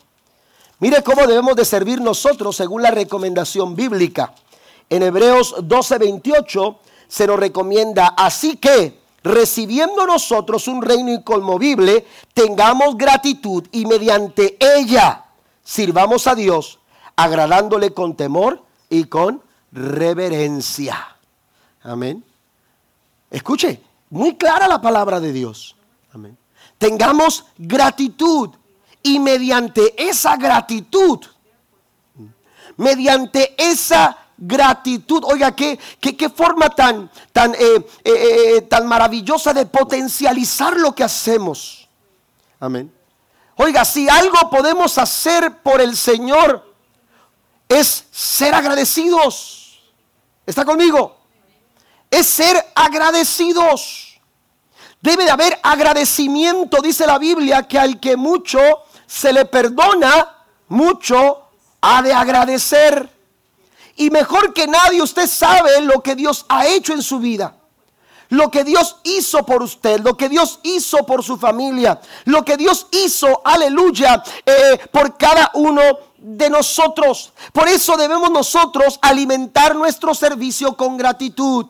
[0.81, 4.35] Mire cómo debemos de servir nosotros según la recomendación bíblica.
[4.91, 12.97] En Hebreos 12, 28 se nos recomienda, así que recibiendo nosotros un reino inconmovible, tengamos
[12.97, 15.27] gratitud y mediante ella
[15.63, 16.81] sirvamos a Dios,
[17.15, 18.61] agradándole con temor
[18.91, 21.17] y con reverencia.
[21.85, 22.25] Amén.
[23.31, 25.77] Escuche, muy clara la palabra de Dios.
[26.79, 28.51] Tengamos gratitud
[29.03, 31.21] y mediante esa gratitud,
[32.77, 39.67] mediante esa gratitud, oiga, qué, qué, forma tan, tan, eh, eh, eh, tan maravillosa de
[39.67, 41.89] potencializar lo que hacemos.
[42.59, 42.93] Amén.
[43.57, 46.75] Oiga, si algo podemos hacer por el Señor
[47.69, 49.81] es ser agradecidos.
[50.45, 51.17] ¿Está conmigo?
[52.11, 54.12] Es ser agradecidos.
[55.03, 58.61] Debe de haber agradecimiento, dice la Biblia, que al que mucho
[59.05, 61.43] se le perdona, mucho
[61.81, 63.11] ha de agradecer.
[63.97, 67.57] Y mejor que nadie usted sabe lo que Dios ha hecho en su vida.
[68.29, 72.57] Lo que Dios hizo por usted, lo que Dios hizo por su familia, lo que
[72.57, 75.83] Dios hizo, aleluya, eh, por cada uno
[76.17, 77.33] de nosotros.
[77.53, 81.67] Por eso debemos nosotros alimentar nuestro servicio con gratitud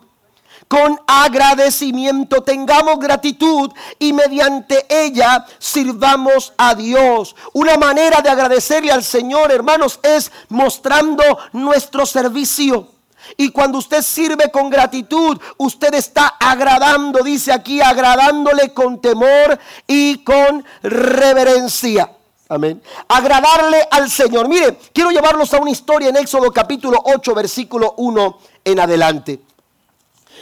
[0.73, 7.37] con agradecimiento, tengamos gratitud y mediante ella sirvamos a Dios.
[7.53, 12.89] Una manera de agradecerle al Señor, hermanos, es mostrando nuestro servicio.
[13.37, 20.25] Y cuando usted sirve con gratitud, usted está agradando, dice aquí, agradándole con temor y
[20.25, 22.11] con reverencia.
[22.49, 22.83] Amén.
[23.09, 24.49] Agradarle al Señor.
[24.49, 29.52] Mire, quiero llevarlos a una historia en Éxodo capítulo 8, versículo 1 en adelante.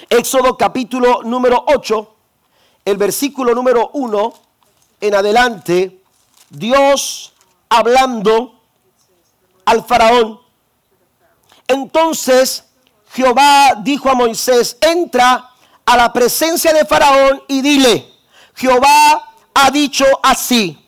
[0.08, 2.14] Éxodo capítulo número 8,
[2.84, 4.32] el versículo número 1
[5.00, 6.02] en adelante,
[6.48, 7.32] Dios
[7.68, 8.60] hablando
[9.64, 10.40] al faraón.
[11.68, 12.64] Entonces
[13.12, 15.50] Jehová dijo a Moisés, entra
[15.84, 18.12] a la presencia de faraón y dile,
[18.54, 20.78] Jehová ha dicho así,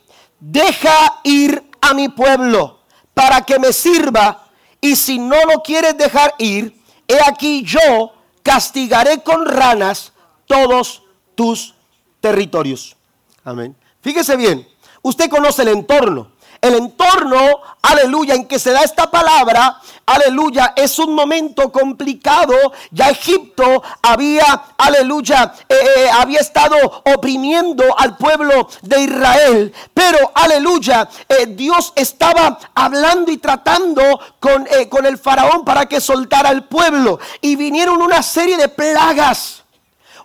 [0.41, 2.81] deja ir a mi pueblo
[3.15, 4.49] para que me sirva
[4.81, 10.13] y si no lo quieres dejar ir, he aquí yo castigaré con ranas
[10.47, 11.03] todos
[11.35, 11.75] tus
[12.21, 12.97] territorios.
[13.45, 13.77] Amén.
[14.01, 14.67] Fíjese bien,
[15.03, 16.32] usted conoce el entorno.
[16.63, 22.55] El entorno, aleluya, en que se da esta palabra, aleluya, es un momento complicado.
[22.93, 24.45] Ya Egipto había,
[24.79, 26.77] aleluya, eh, eh, había estado
[27.17, 29.75] oprimiendo al pueblo de Israel.
[29.93, 36.51] Pero, aleluya, eh, Dios estaba hablando y tratando con, con el faraón para que soltara
[36.51, 37.19] al pueblo.
[37.41, 39.62] Y vinieron una serie de plagas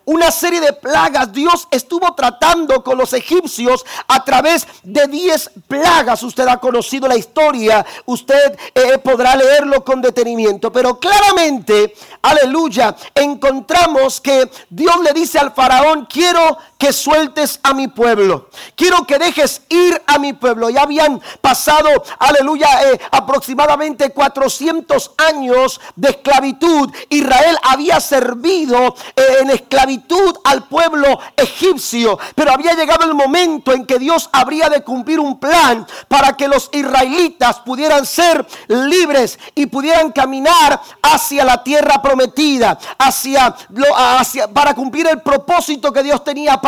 [0.07, 1.31] una serie de plagas.
[1.31, 6.23] Dios estuvo tratando con los egipcios a través de 10 plagas.
[6.23, 10.71] Usted ha conocido la historia, usted eh, podrá leerlo con detenimiento.
[10.71, 17.87] Pero claramente, aleluya, encontramos que Dios le dice al faraón, quiero que sueltes a mi
[17.87, 18.49] pueblo.
[18.75, 20.69] Quiero que dejes ir a mi pueblo.
[20.69, 26.91] Ya habían pasado, aleluya, eh, aproximadamente 400 años de esclavitud.
[27.09, 32.19] Israel había servido eh, en esclavitud al pueblo egipcio.
[32.35, 36.47] Pero había llegado el momento en que Dios habría de cumplir un plan para que
[36.47, 43.55] los israelitas pudieran ser libres y pudieran caminar hacia la tierra prometida, hacia,
[43.95, 46.66] hacia para cumplir el propósito que Dios tenía para,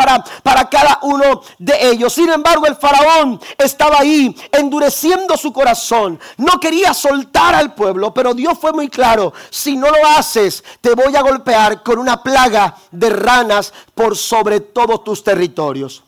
[0.70, 2.12] cada uno de ellos.
[2.12, 6.18] Sin embargo, el faraón estaba ahí endureciendo su corazón.
[6.36, 9.32] No quería soltar al pueblo, pero Dios fue muy claro.
[9.50, 14.60] Si no lo haces, te voy a golpear con una plaga de ranas por sobre
[14.60, 16.04] todos tus territorios.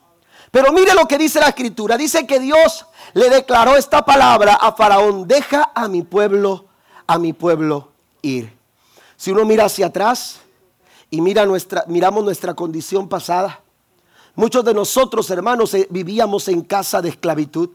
[0.51, 1.97] Pero mire lo que dice la escritura.
[1.97, 5.27] Dice que Dios le declaró esta palabra a Faraón.
[5.27, 6.67] Deja a mi pueblo,
[7.07, 7.89] a mi pueblo
[8.21, 8.55] ir.
[9.17, 10.41] Si uno mira hacia atrás
[11.09, 13.62] y mira nuestra, miramos nuestra condición pasada,
[14.35, 17.71] Muchos de nosotros, hermanos, eh, vivíamos en casa de esclavitud.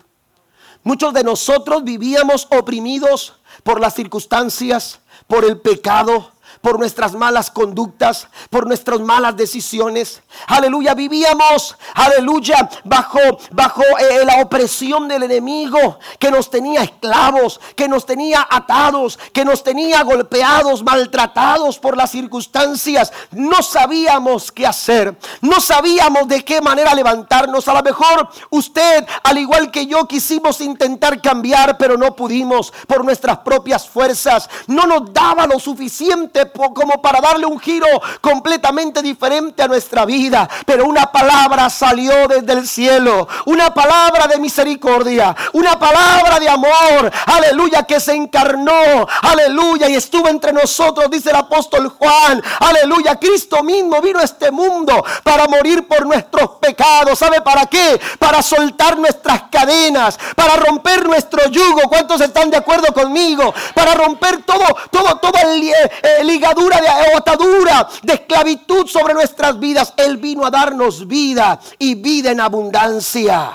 [0.84, 8.28] Muchos de nosotros vivíamos oprimidos por las circunstancias, por el pecado, por nuestras malas conductas,
[8.50, 10.22] por nuestras malas decisiones.
[10.48, 13.20] Aleluya, vivíamos, aleluya, bajo,
[13.52, 19.46] bajo eh, la opresión del enemigo que nos tenía esclavos, que nos tenía atados, que
[19.46, 23.12] nos tenía golpeados, maltratados por las circunstancias.
[23.32, 27.68] No sabíamos qué hacer, no sabíamos de qué manera levantarnos.
[27.68, 33.04] A lo mejor usted, al igual que yo, quisimos intentar cambiar, pero no pudimos por
[33.04, 34.50] nuestras propias fuerzas.
[34.68, 37.88] No nos daba lo suficiente como para darle un giro
[38.22, 40.50] completamente diferente a nuestra vida.
[40.66, 43.28] Pero una palabra salió desde el cielo.
[43.46, 45.36] Una palabra de misericordia.
[45.54, 47.12] Una palabra de amor.
[47.26, 47.84] Aleluya.
[47.84, 49.08] Que se encarnó.
[49.22, 49.90] Aleluya.
[49.90, 51.10] Y estuvo entre nosotros.
[51.10, 52.42] Dice el apóstol Juan.
[52.60, 53.16] Aleluya.
[53.18, 57.20] Cristo mismo vino a este mundo para morir por nuestros pecados.
[57.20, 58.00] ¿Sabe para qué?
[58.20, 60.18] Para soltar nuestras cadenas.
[60.36, 61.82] Para romper nuestro yugo.
[61.90, 63.54] ¿Cuántos están de acuerdo conmigo?
[63.74, 65.72] Para romper todo, todo, todo el,
[66.20, 69.94] el ligadura, de atadura, de esclavitud sobre nuestras vidas.
[69.98, 73.52] Él vino a darnos vida y vida en abundancia.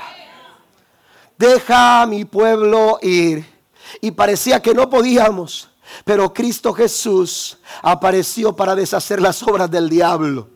[1.38, 3.50] Deja a mi pueblo ir.
[4.00, 5.68] Y parecía que no podíamos,
[6.04, 10.48] pero Cristo Jesús apareció para deshacer las obras del diablo.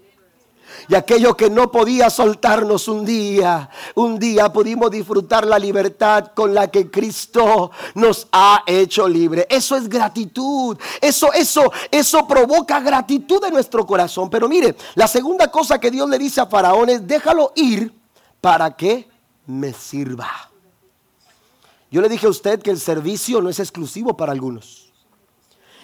[0.89, 6.55] Y aquello que no podía soltarnos un día, un día pudimos disfrutar la libertad con
[6.55, 9.47] la que Cristo nos ha hecho libre.
[9.51, 10.77] Eso es gratitud.
[11.01, 14.31] Eso, eso, eso provoca gratitud en nuestro corazón.
[14.31, 17.93] Pero mire, la segunda cosa que Dios le dice a Faraón es, déjalo ir
[18.41, 19.09] para que
[19.47, 20.29] me sirva.
[21.91, 24.93] Yo le dije a usted que el servicio no es exclusivo para algunos.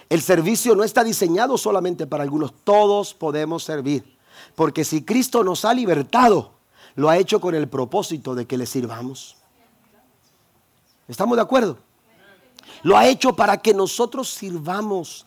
[0.09, 4.12] El servicio no está diseñado solamente para algunos, todos podemos servir.
[4.55, 6.53] Porque si Cristo nos ha libertado,
[6.95, 9.37] lo ha hecho con el propósito de que le sirvamos.
[11.09, 11.78] ¿Estamos de acuerdo?
[12.83, 15.26] Lo ha hecho para que nosotros sirvamos.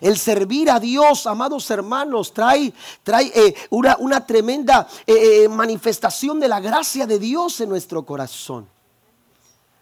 [0.00, 6.48] El servir a Dios, amados hermanos, trae, trae eh, una, tremenda eh, eh, manifestación de
[6.48, 8.68] la gracia de Dios en nuestro corazón.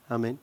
[0.09, 0.39] Amén.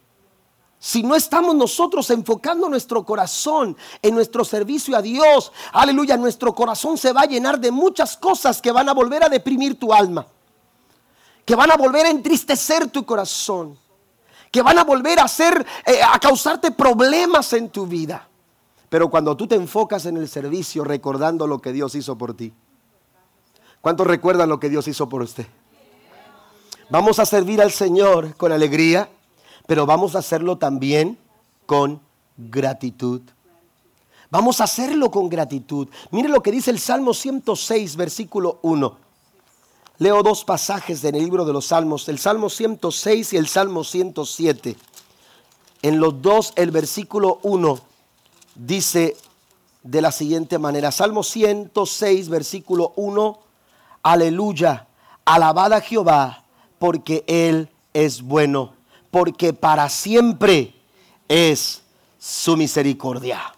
[0.84, 6.98] Si no estamos nosotros enfocando nuestro corazón en nuestro servicio a Dios, aleluya, nuestro corazón
[6.98, 10.26] se va a llenar de muchas cosas que van a volver a deprimir tu alma,
[11.46, 13.78] que van a volver a entristecer tu corazón,
[14.50, 15.64] que van a volver a hacer,
[16.04, 18.28] a causarte problemas en tu vida.
[18.90, 22.56] Pero cuando tú te enfocas en el servicio recordando lo que Dios hizo por ti,
[23.82, 25.46] ¿cuántos recuerdan lo que Dios hizo por usted?
[26.90, 29.10] Vamos a servir al Señor con alegría,
[29.68, 31.18] pero vamos a hacerlo también
[31.66, 32.02] con
[32.38, 33.22] gratitud.
[34.30, 35.88] Vamos a hacerlo con gratitud.
[36.10, 38.98] Mire lo que dice el Salmo 106, versículo 1.
[39.98, 43.84] Leo dos pasajes en el libro de los Salmos, el Salmo 106 y el Salmo
[43.84, 44.78] 107.
[45.84, 47.80] En los dos, el versículo 1
[48.56, 49.16] dice
[49.84, 53.40] de la siguiente manera, Salmo 106, versículo 1,
[54.04, 54.88] aleluya,
[55.26, 56.46] alabada a Jehová,
[56.80, 58.74] porque Él es bueno,
[59.12, 60.74] porque para siempre
[61.28, 61.82] es
[62.18, 63.54] su misericordia.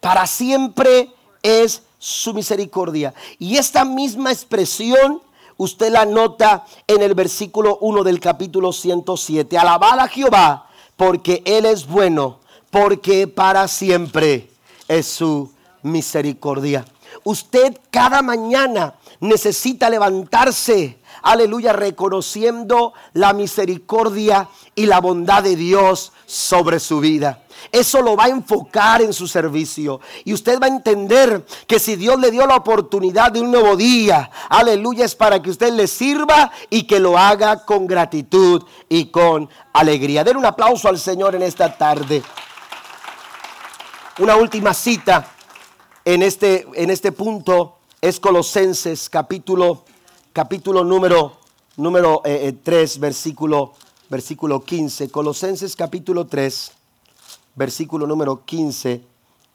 [0.00, 1.10] Para siempre
[1.42, 3.12] es su misericordia.
[3.38, 5.20] Y esta misma expresión
[5.58, 9.58] usted la nota en el versículo 1 del capítulo 107.
[9.58, 12.40] Alabada a Jehová, porque Él es bueno
[12.70, 14.48] porque para siempre
[14.88, 15.52] es su
[15.82, 16.84] misericordia.
[17.24, 26.80] Usted cada mañana necesita levantarse, aleluya, reconociendo la misericordia y la bondad de Dios sobre
[26.80, 27.42] su vida.
[27.72, 30.00] Eso lo va a enfocar en su servicio.
[30.24, 33.76] Y usted va a entender que si Dios le dio la oportunidad de un nuevo
[33.76, 39.06] día, aleluya, es para que usted le sirva y que lo haga con gratitud y
[39.06, 40.24] con alegría.
[40.24, 42.22] Den un aplauso al Señor en esta tarde.
[44.18, 45.28] Una última cita
[46.04, 49.84] en este, en este punto es Colosenses capítulo,
[50.32, 51.38] capítulo número,
[51.76, 53.72] número 3, eh, eh, versículo,
[54.08, 55.10] versículo 15.
[55.10, 56.72] Colosenses capítulo 3,
[57.54, 59.02] versículo número 15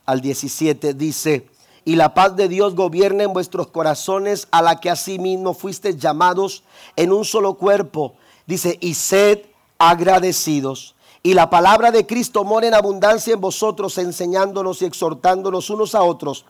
[0.05, 1.47] al 17 dice,
[1.84, 6.63] y la paz de Dios gobierne en vuestros corazones, a la que asimismo fuisteis llamados
[6.95, 8.15] en un solo cuerpo.
[8.47, 9.41] Dice, y sed
[9.78, 10.95] agradecidos
[11.26, 16.03] y la palabra de Cristo mora en abundancia en vosotros, enseñándonos y exhortándonos unos a
[16.03, 16.45] otros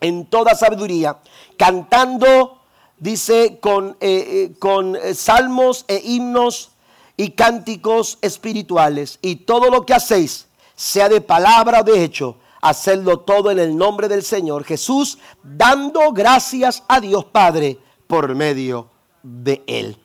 [0.00, 1.18] en toda sabiduría,
[1.58, 2.57] cantando,
[2.98, 6.70] dice, con, eh, eh, con eh, salmos e himnos
[7.16, 9.18] y cánticos espirituales.
[9.22, 13.76] Y todo lo que hacéis, sea de palabra o de hecho, hacedlo todo en el
[13.76, 18.90] nombre del Señor Jesús, dando gracias a Dios Padre por medio
[19.22, 19.98] de Él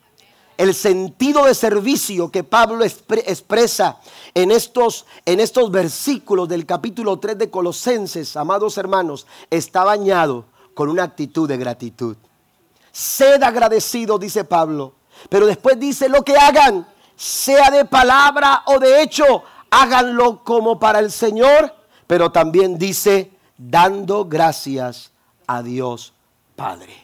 [0.58, 4.00] el sentido de servicio que Pablo expresa
[4.34, 10.90] en estos, en estos versículos del capítulo 3 de Colosenses, amados hermanos, está bañado con
[10.90, 12.18] una actitud de gratitud.
[12.94, 14.94] Sed agradecido, dice Pablo,
[15.28, 16.88] pero después dice lo que hagan,
[17.18, 21.76] sea de palabra o de hecho, háganlo como para el Señor,
[22.08, 25.12] pero también dice dando gracias
[25.48, 26.14] a Dios
[26.56, 26.96] Padre.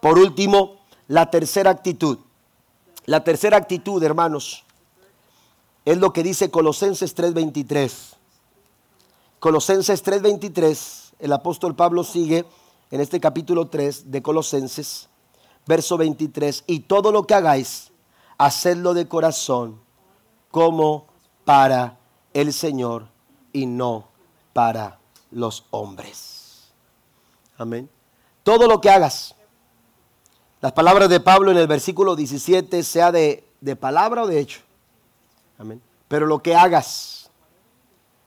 [0.00, 0.78] Por último,
[1.08, 2.18] la tercera actitud
[3.04, 4.64] la tercera actitud, hermanos,
[5.84, 8.16] es lo que dice Colosenses 3:23.
[9.40, 12.44] Colosenses 3:23, el apóstol Pablo sigue
[12.92, 15.08] en este capítulo 3 de Colosenses,
[15.66, 17.90] verso 23, y todo lo que hagáis,
[18.36, 19.80] hacedlo de corazón,
[20.50, 21.06] como
[21.46, 21.98] para
[22.34, 23.06] el Señor
[23.50, 24.08] y no
[24.52, 24.98] para
[25.30, 26.70] los hombres.
[27.56, 27.88] Amén.
[28.42, 29.36] Todo lo que hagas,
[30.60, 33.42] las palabras de Pablo en el versículo 17, sea de,
[33.80, 34.60] palabra o de hecho.
[35.58, 35.80] Amén.
[36.08, 37.30] Pero lo que hagas,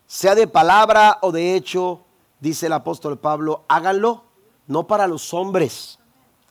[0.07, 2.01] sea de palabra o de hecho,
[2.39, 4.25] dice el apóstol Pablo, háganlo
[4.67, 5.99] no para los hombres.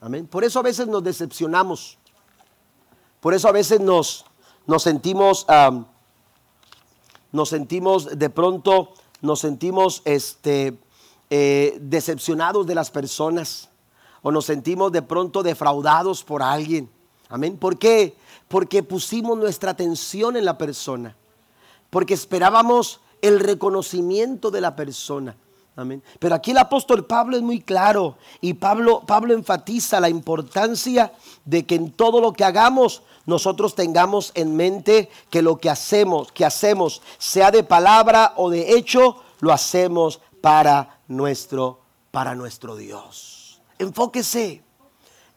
[0.01, 0.27] Amén.
[0.27, 1.99] Por eso a veces nos decepcionamos.
[3.21, 4.27] Por eso a veces nos,
[4.67, 5.47] nos sentimos,
[7.33, 8.93] nos sentimos de pronto,
[9.23, 10.79] nos sentimos este,
[11.31, 13.71] eh, decepcionados de las personas
[14.23, 16.91] o nos sentimos de pronto defraudados por alguien.
[17.29, 17.57] Amén.
[17.57, 18.15] ¿Por qué?
[18.49, 21.17] Porque pusimos nuestra atención en la persona.
[21.91, 25.37] Porque esperábamos el reconocimiento de la persona.
[25.77, 26.03] Amén.
[26.20, 31.12] Pero aquí el apóstol Pablo es muy claro y Pablo, Pablo enfatiza la importancia
[31.45, 36.31] de que en todo lo que hagamos nosotros tengamos en mente que lo que hacemos,
[36.31, 43.61] que hacemos, sea de palabra o de hecho, lo hacemos para nuestro, para nuestro Dios.
[43.79, 44.62] Enfóquese,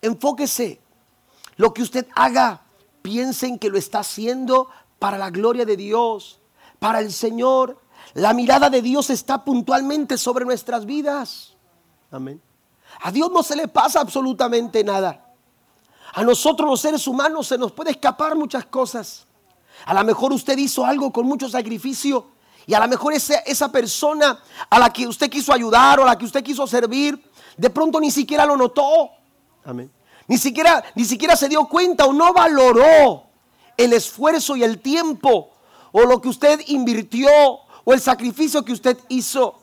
[0.01, 0.79] enfóquese.
[1.55, 2.61] Lo que usted haga,
[3.01, 4.69] piensen que lo está haciendo
[4.99, 6.39] para la gloria de Dios,
[6.79, 7.79] para el Señor.
[8.13, 11.55] La mirada de Dios está puntualmente sobre nuestras vidas.
[12.11, 12.41] Amén.
[13.01, 15.33] A Dios no se le pasa absolutamente nada.
[16.13, 19.27] A nosotros los seres humanos se nos puede escapar muchas cosas.
[19.85, 22.27] A lo mejor usted hizo algo con mucho sacrificio
[22.65, 24.39] y a lo mejor esa, esa persona
[24.69, 27.21] a la que usted quiso ayudar o a la que usted quiso servir,
[27.55, 29.11] de pronto ni siquiera lo notó.
[29.63, 29.91] Amén.
[30.27, 33.23] Ni siquiera, ni siquiera se dio cuenta o no valoró
[33.77, 35.51] el esfuerzo y el tiempo
[35.91, 37.29] o lo que usted invirtió
[37.89, 39.61] o el sacrificio que usted hizo.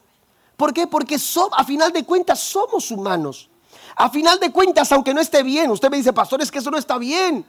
[0.57, 0.87] ¿Por qué?
[0.87, 1.19] Porque
[1.53, 3.51] a final de cuentas somos humanos.
[3.97, 6.71] A final de cuentas, aunque no esté bien, usted me dice, pastor, es que eso
[6.71, 7.45] no está bien.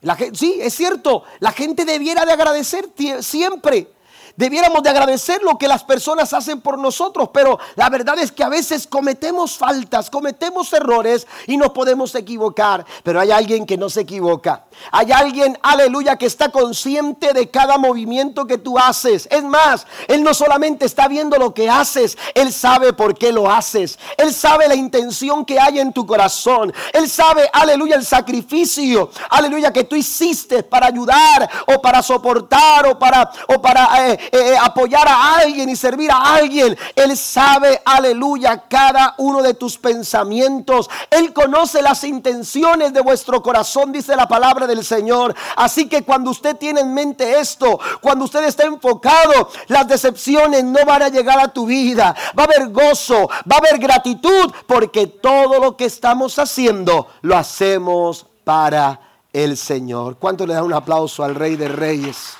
[0.00, 2.88] La, sí, es cierto, la gente debiera de agradecer
[3.20, 3.88] siempre.
[4.36, 8.44] Debiéramos de agradecer lo que las personas hacen por nosotros, pero la verdad es que
[8.44, 12.84] a veces cometemos faltas, cometemos errores y nos podemos equivocar.
[13.02, 14.64] Pero hay alguien que no se equivoca.
[14.92, 19.26] Hay alguien, aleluya, que está consciente de cada movimiento que tú haces.
[19.30, 23.50] Es más, Él no solamente está viendo lo que haces, Él sabe por qué lo
[23.50, 23.98] haces.
[24.18, 26.74] Él sabe la intención que hay en tu corazón.
[26.92, 32.98] Él sabe, aleluya, el sacrificio, aleluya, que tú hiciste para ayudar o para soportar o
[32.98, 36.76] para, o para eh, eh, eh, apoyar a alguien y servir a alguien.
[36.94, 40.88] Él sabe, aleluya, cada uno de tus pensamientos.
[41.10, 45.34] Él conoce las intenciones de vuestro corazón, dice la palabra del Señor.
[45.56, 50.84] Así que cuando usted tiene en mente esto, cuando usted está enfocado, las decepciones no
[50.84, 52.14] van a llegar a tu vida.
[52.38, 57.36] Va a haber gozo, va a haber gratitud, porque todo lo que estamos haciendo lo
[57.36, 59.00] hacemos para
[59.32, 60.16] el Señor.
[60.18, 62.36] ¿Cuánto le da un aplauso al Rey de Reyes?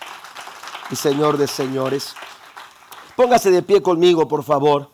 [0.91, 2.15] Y Señor de señores.
[3.17, 4.91] Póngase de pie conmigo, por favor.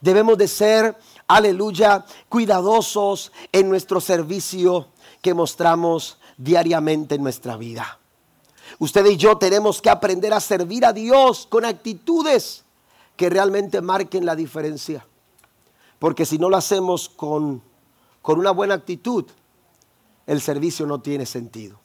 [0.00, 4.88] Debemos de ser, aleluya, cuidadosos en nuestro servicio
[5.20, 7.98] que mostramos diariamente en nuestra vida.
[8.78, 12.64] Usted y yo tenemos que aprender a servir a Dios con actitudes
[13.16, 15.06] que realmente marquen la diferencia.
[15.98, 17.62] Porque si no lo hacemos con,
[18.22, 19.24] con una buena actitud,
[20.26, 21.81] el servicio no tiene sentido.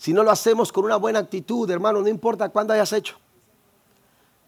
[0.00, 3.16] Si no lo hacemos con una buena actitud, hermano, no importa cuánto hayas hecho.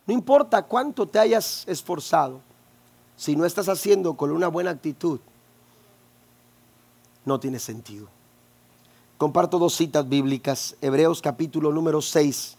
[0.07, 2.41] No importa cuánto te hayas esforzado.
[3.17, 5.21] Si no estás haciendo con una buena actitud,
[7.27, 8.09] no tiene sentido.
[9.19, 10.75] Comparto dos citas bíblicas.
[10.81, 12.57] Hebreos capítulo número 6,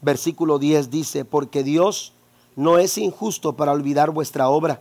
[0.00, 2.14] versículo 10 dice, porque Dios
[2.56, 4.80] no es injusto para olvidar vuestra obra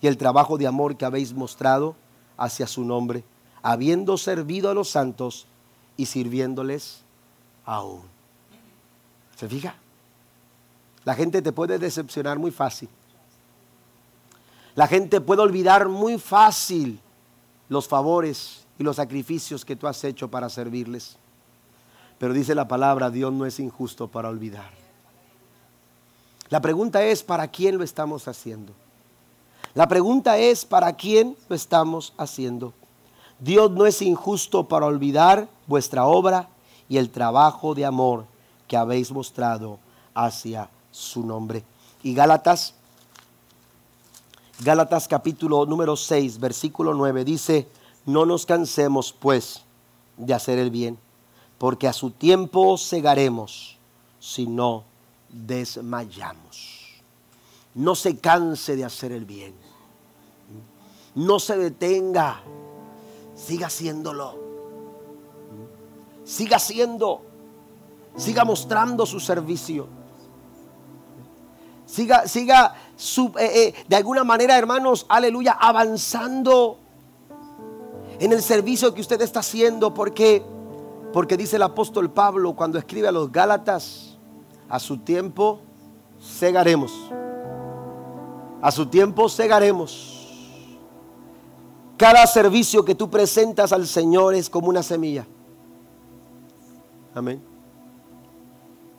[0.00, 1.94] y el trabajo de amor que habéis mostrado
[2.38, 3.22] hacia su nombre,
[3.60, 5.46] habiendo servido a los santos
[5.96, 7.02] y sirviéndoles
[7.64, 8.02] aún.
[9.36, 9.76] ¿Se fija?
[11.04, 12.88] La gente te puede decepcionar muy fácil.
[14.74, 17.00] La gente puede olvidar muy fácil
[17.68, 21.16] los favores y los sacrificios que tú has hecho para servirles.
[22.18, 24.70] Pero dice la palabra, Dios no es injusto para olvidar.
[26.48, 28.72] La pregunta es, ¿para quién lo estamos haciendo?
[29.74, 32.72] La pregunta es, ¿para quién lo estamos haciendo?
[33.38, 36.48] Dios no es injusto para olvidar vuestra obra
[36.88, 38.26] y el trabajo de amor
[38.68, 39.78] que habéis mostrado
[40.14, 41.64] hacia su nombre.
[42.02, 42.74] Y Gálatas,
[44.60, 47.68] Gálatas capítulo número 6, versículo 9 dice,
[48.06, 49.62] no nos cansemos pues
[50.16, 50.98] de hacer el bien,
[51.58, 53.78] porque a su tiempo segaremos
[54.20, 54.84] si no
[55.30, 57.02] desmayamos.
[57.74, 59.54] No se canse de hacer el bien.
[61.16, 62.40] No se detenga
[63.34, 64.38] siga haciéndolo.
[66.24, 67.22] Siga haciendo.
[68.16, 69.88] Siga mostrando su servicio.
[71.86, 72.74] Siga, siga
[73.38, 76.78] eh, eh, de alguna manera, hermanos, aleluya, avanzando
[78.18, 79.92] en el servicio que usted está haciendo.
[79.92, 80.42] Porque,
[81.12, 84.16] porque dice el apóstol Pablo cuando escribe a los Gálatas,
[84.68, 85.60] a su tiempo
[86.20, 86.92] segaremos.
[88.62, 90.13] A su tiempo segaremos
[91.96, 95.26] cada servicio que tú presentas al Señor es como una semilla.
[97.14, 97.42] Amén.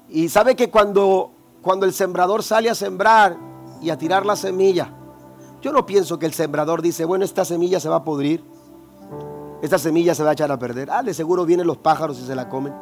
[0.09, 1.31] Y sabe que cuando,
[1.61, 3.37] cuando el sembrador sale a sembrar
[3.81, 4.89] y a tirar la semilla,
[5.61, 8.43] yo no pienso que el sembrador dice, bueno, esta semilla se va a podrir,
[9.61, 10.89] esta semilla se va a echar a perder.
[10.91, 12.73] Ah, de seguro vienen los pájaros y se la comen.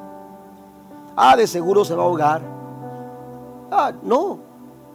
[1.16, 2.42] Ah, de seguro se va a ahogar.
[3.72, 4.40] Ah, no.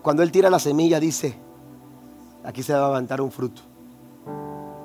[0.02, 1.38] Cuando él tira la semilla dice,
[2.44, 3.62] aquí se va a levantar un fruto.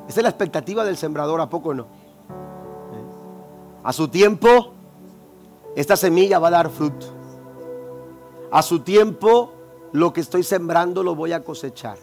[0.08, 1.88] Esa es la expectativa del sembrador, ¿a poco no?
[3.84, 4.74] A su tiempo,
[5.76, 7.08] esta semilla va a dar fruto.
[8.52, 9.52] A su tiempo,
[9.92, 11.98] lo que estoy sembrando lo voy a cosechar.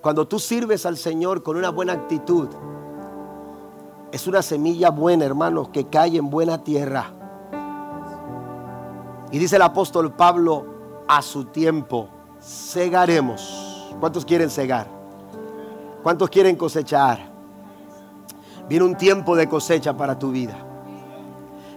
[0.00, 2.48] Cuando tú sirves al Señor con una buena actitud,
[4.12, 7.12] es una semilla buena, hermanos, que cae en buena tierra.
[9.32, 10.64] Y dice el apóstol Pablo,
[11.08, 12.08] a su tiempo
[12.38, 13.94] segaremos.
[13.98, 14.95] ¿Cuántos quieren segar?
[16.06, 17.18] ¿Cuántos quieren cosechar?
[18.68, 20.56] Viene un tiempo de cosecha para tu vida.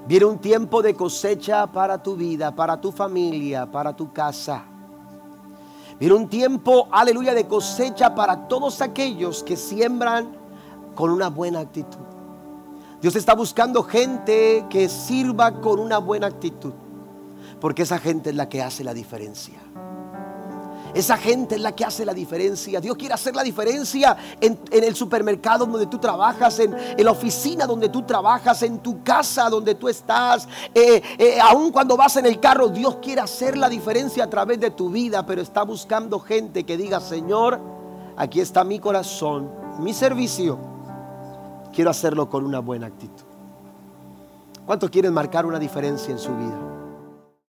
[0.06, 4.66] Viene un tiempo de cosecha para tu vida, para tu familia, para tu casa.
[6.00, 10.38] Viene un tiempo, aleluya, de cosecha para todos aquellos que siembran
[10.94, 12.06] con una buena actitud.
[13.02, 16.74] Dios está buscando gente que sirva con una buena actitud.
[17.60, 19.60] Porque esa gente es la que hace la diferencia.
[20.94, 22.80] Esa gente es la que hace la diferencia.
[22.80, 27.90] Dios quiere hacer la diferencia en, el supermercado donde tú trabajas, en, la oficina donde
[27.90, 30.48] tú trabajas, en tu casa donde tú estás.
[30.74, 34.60] Eh, eh, aun cuando vas en el carro, Dios quiere hacer la diferencia a través
[34.60, 37.60] de tu vida, pero está buscando gente que diga, Señor,
[38.18, 40.58] aquí está mi corazón, mi servicio.
[41.74, 43.26] Quiero hacerlo con una buena actitud.
[44.66, 46.69] ¿Cuántos quieren marcar una diferencia en su vida?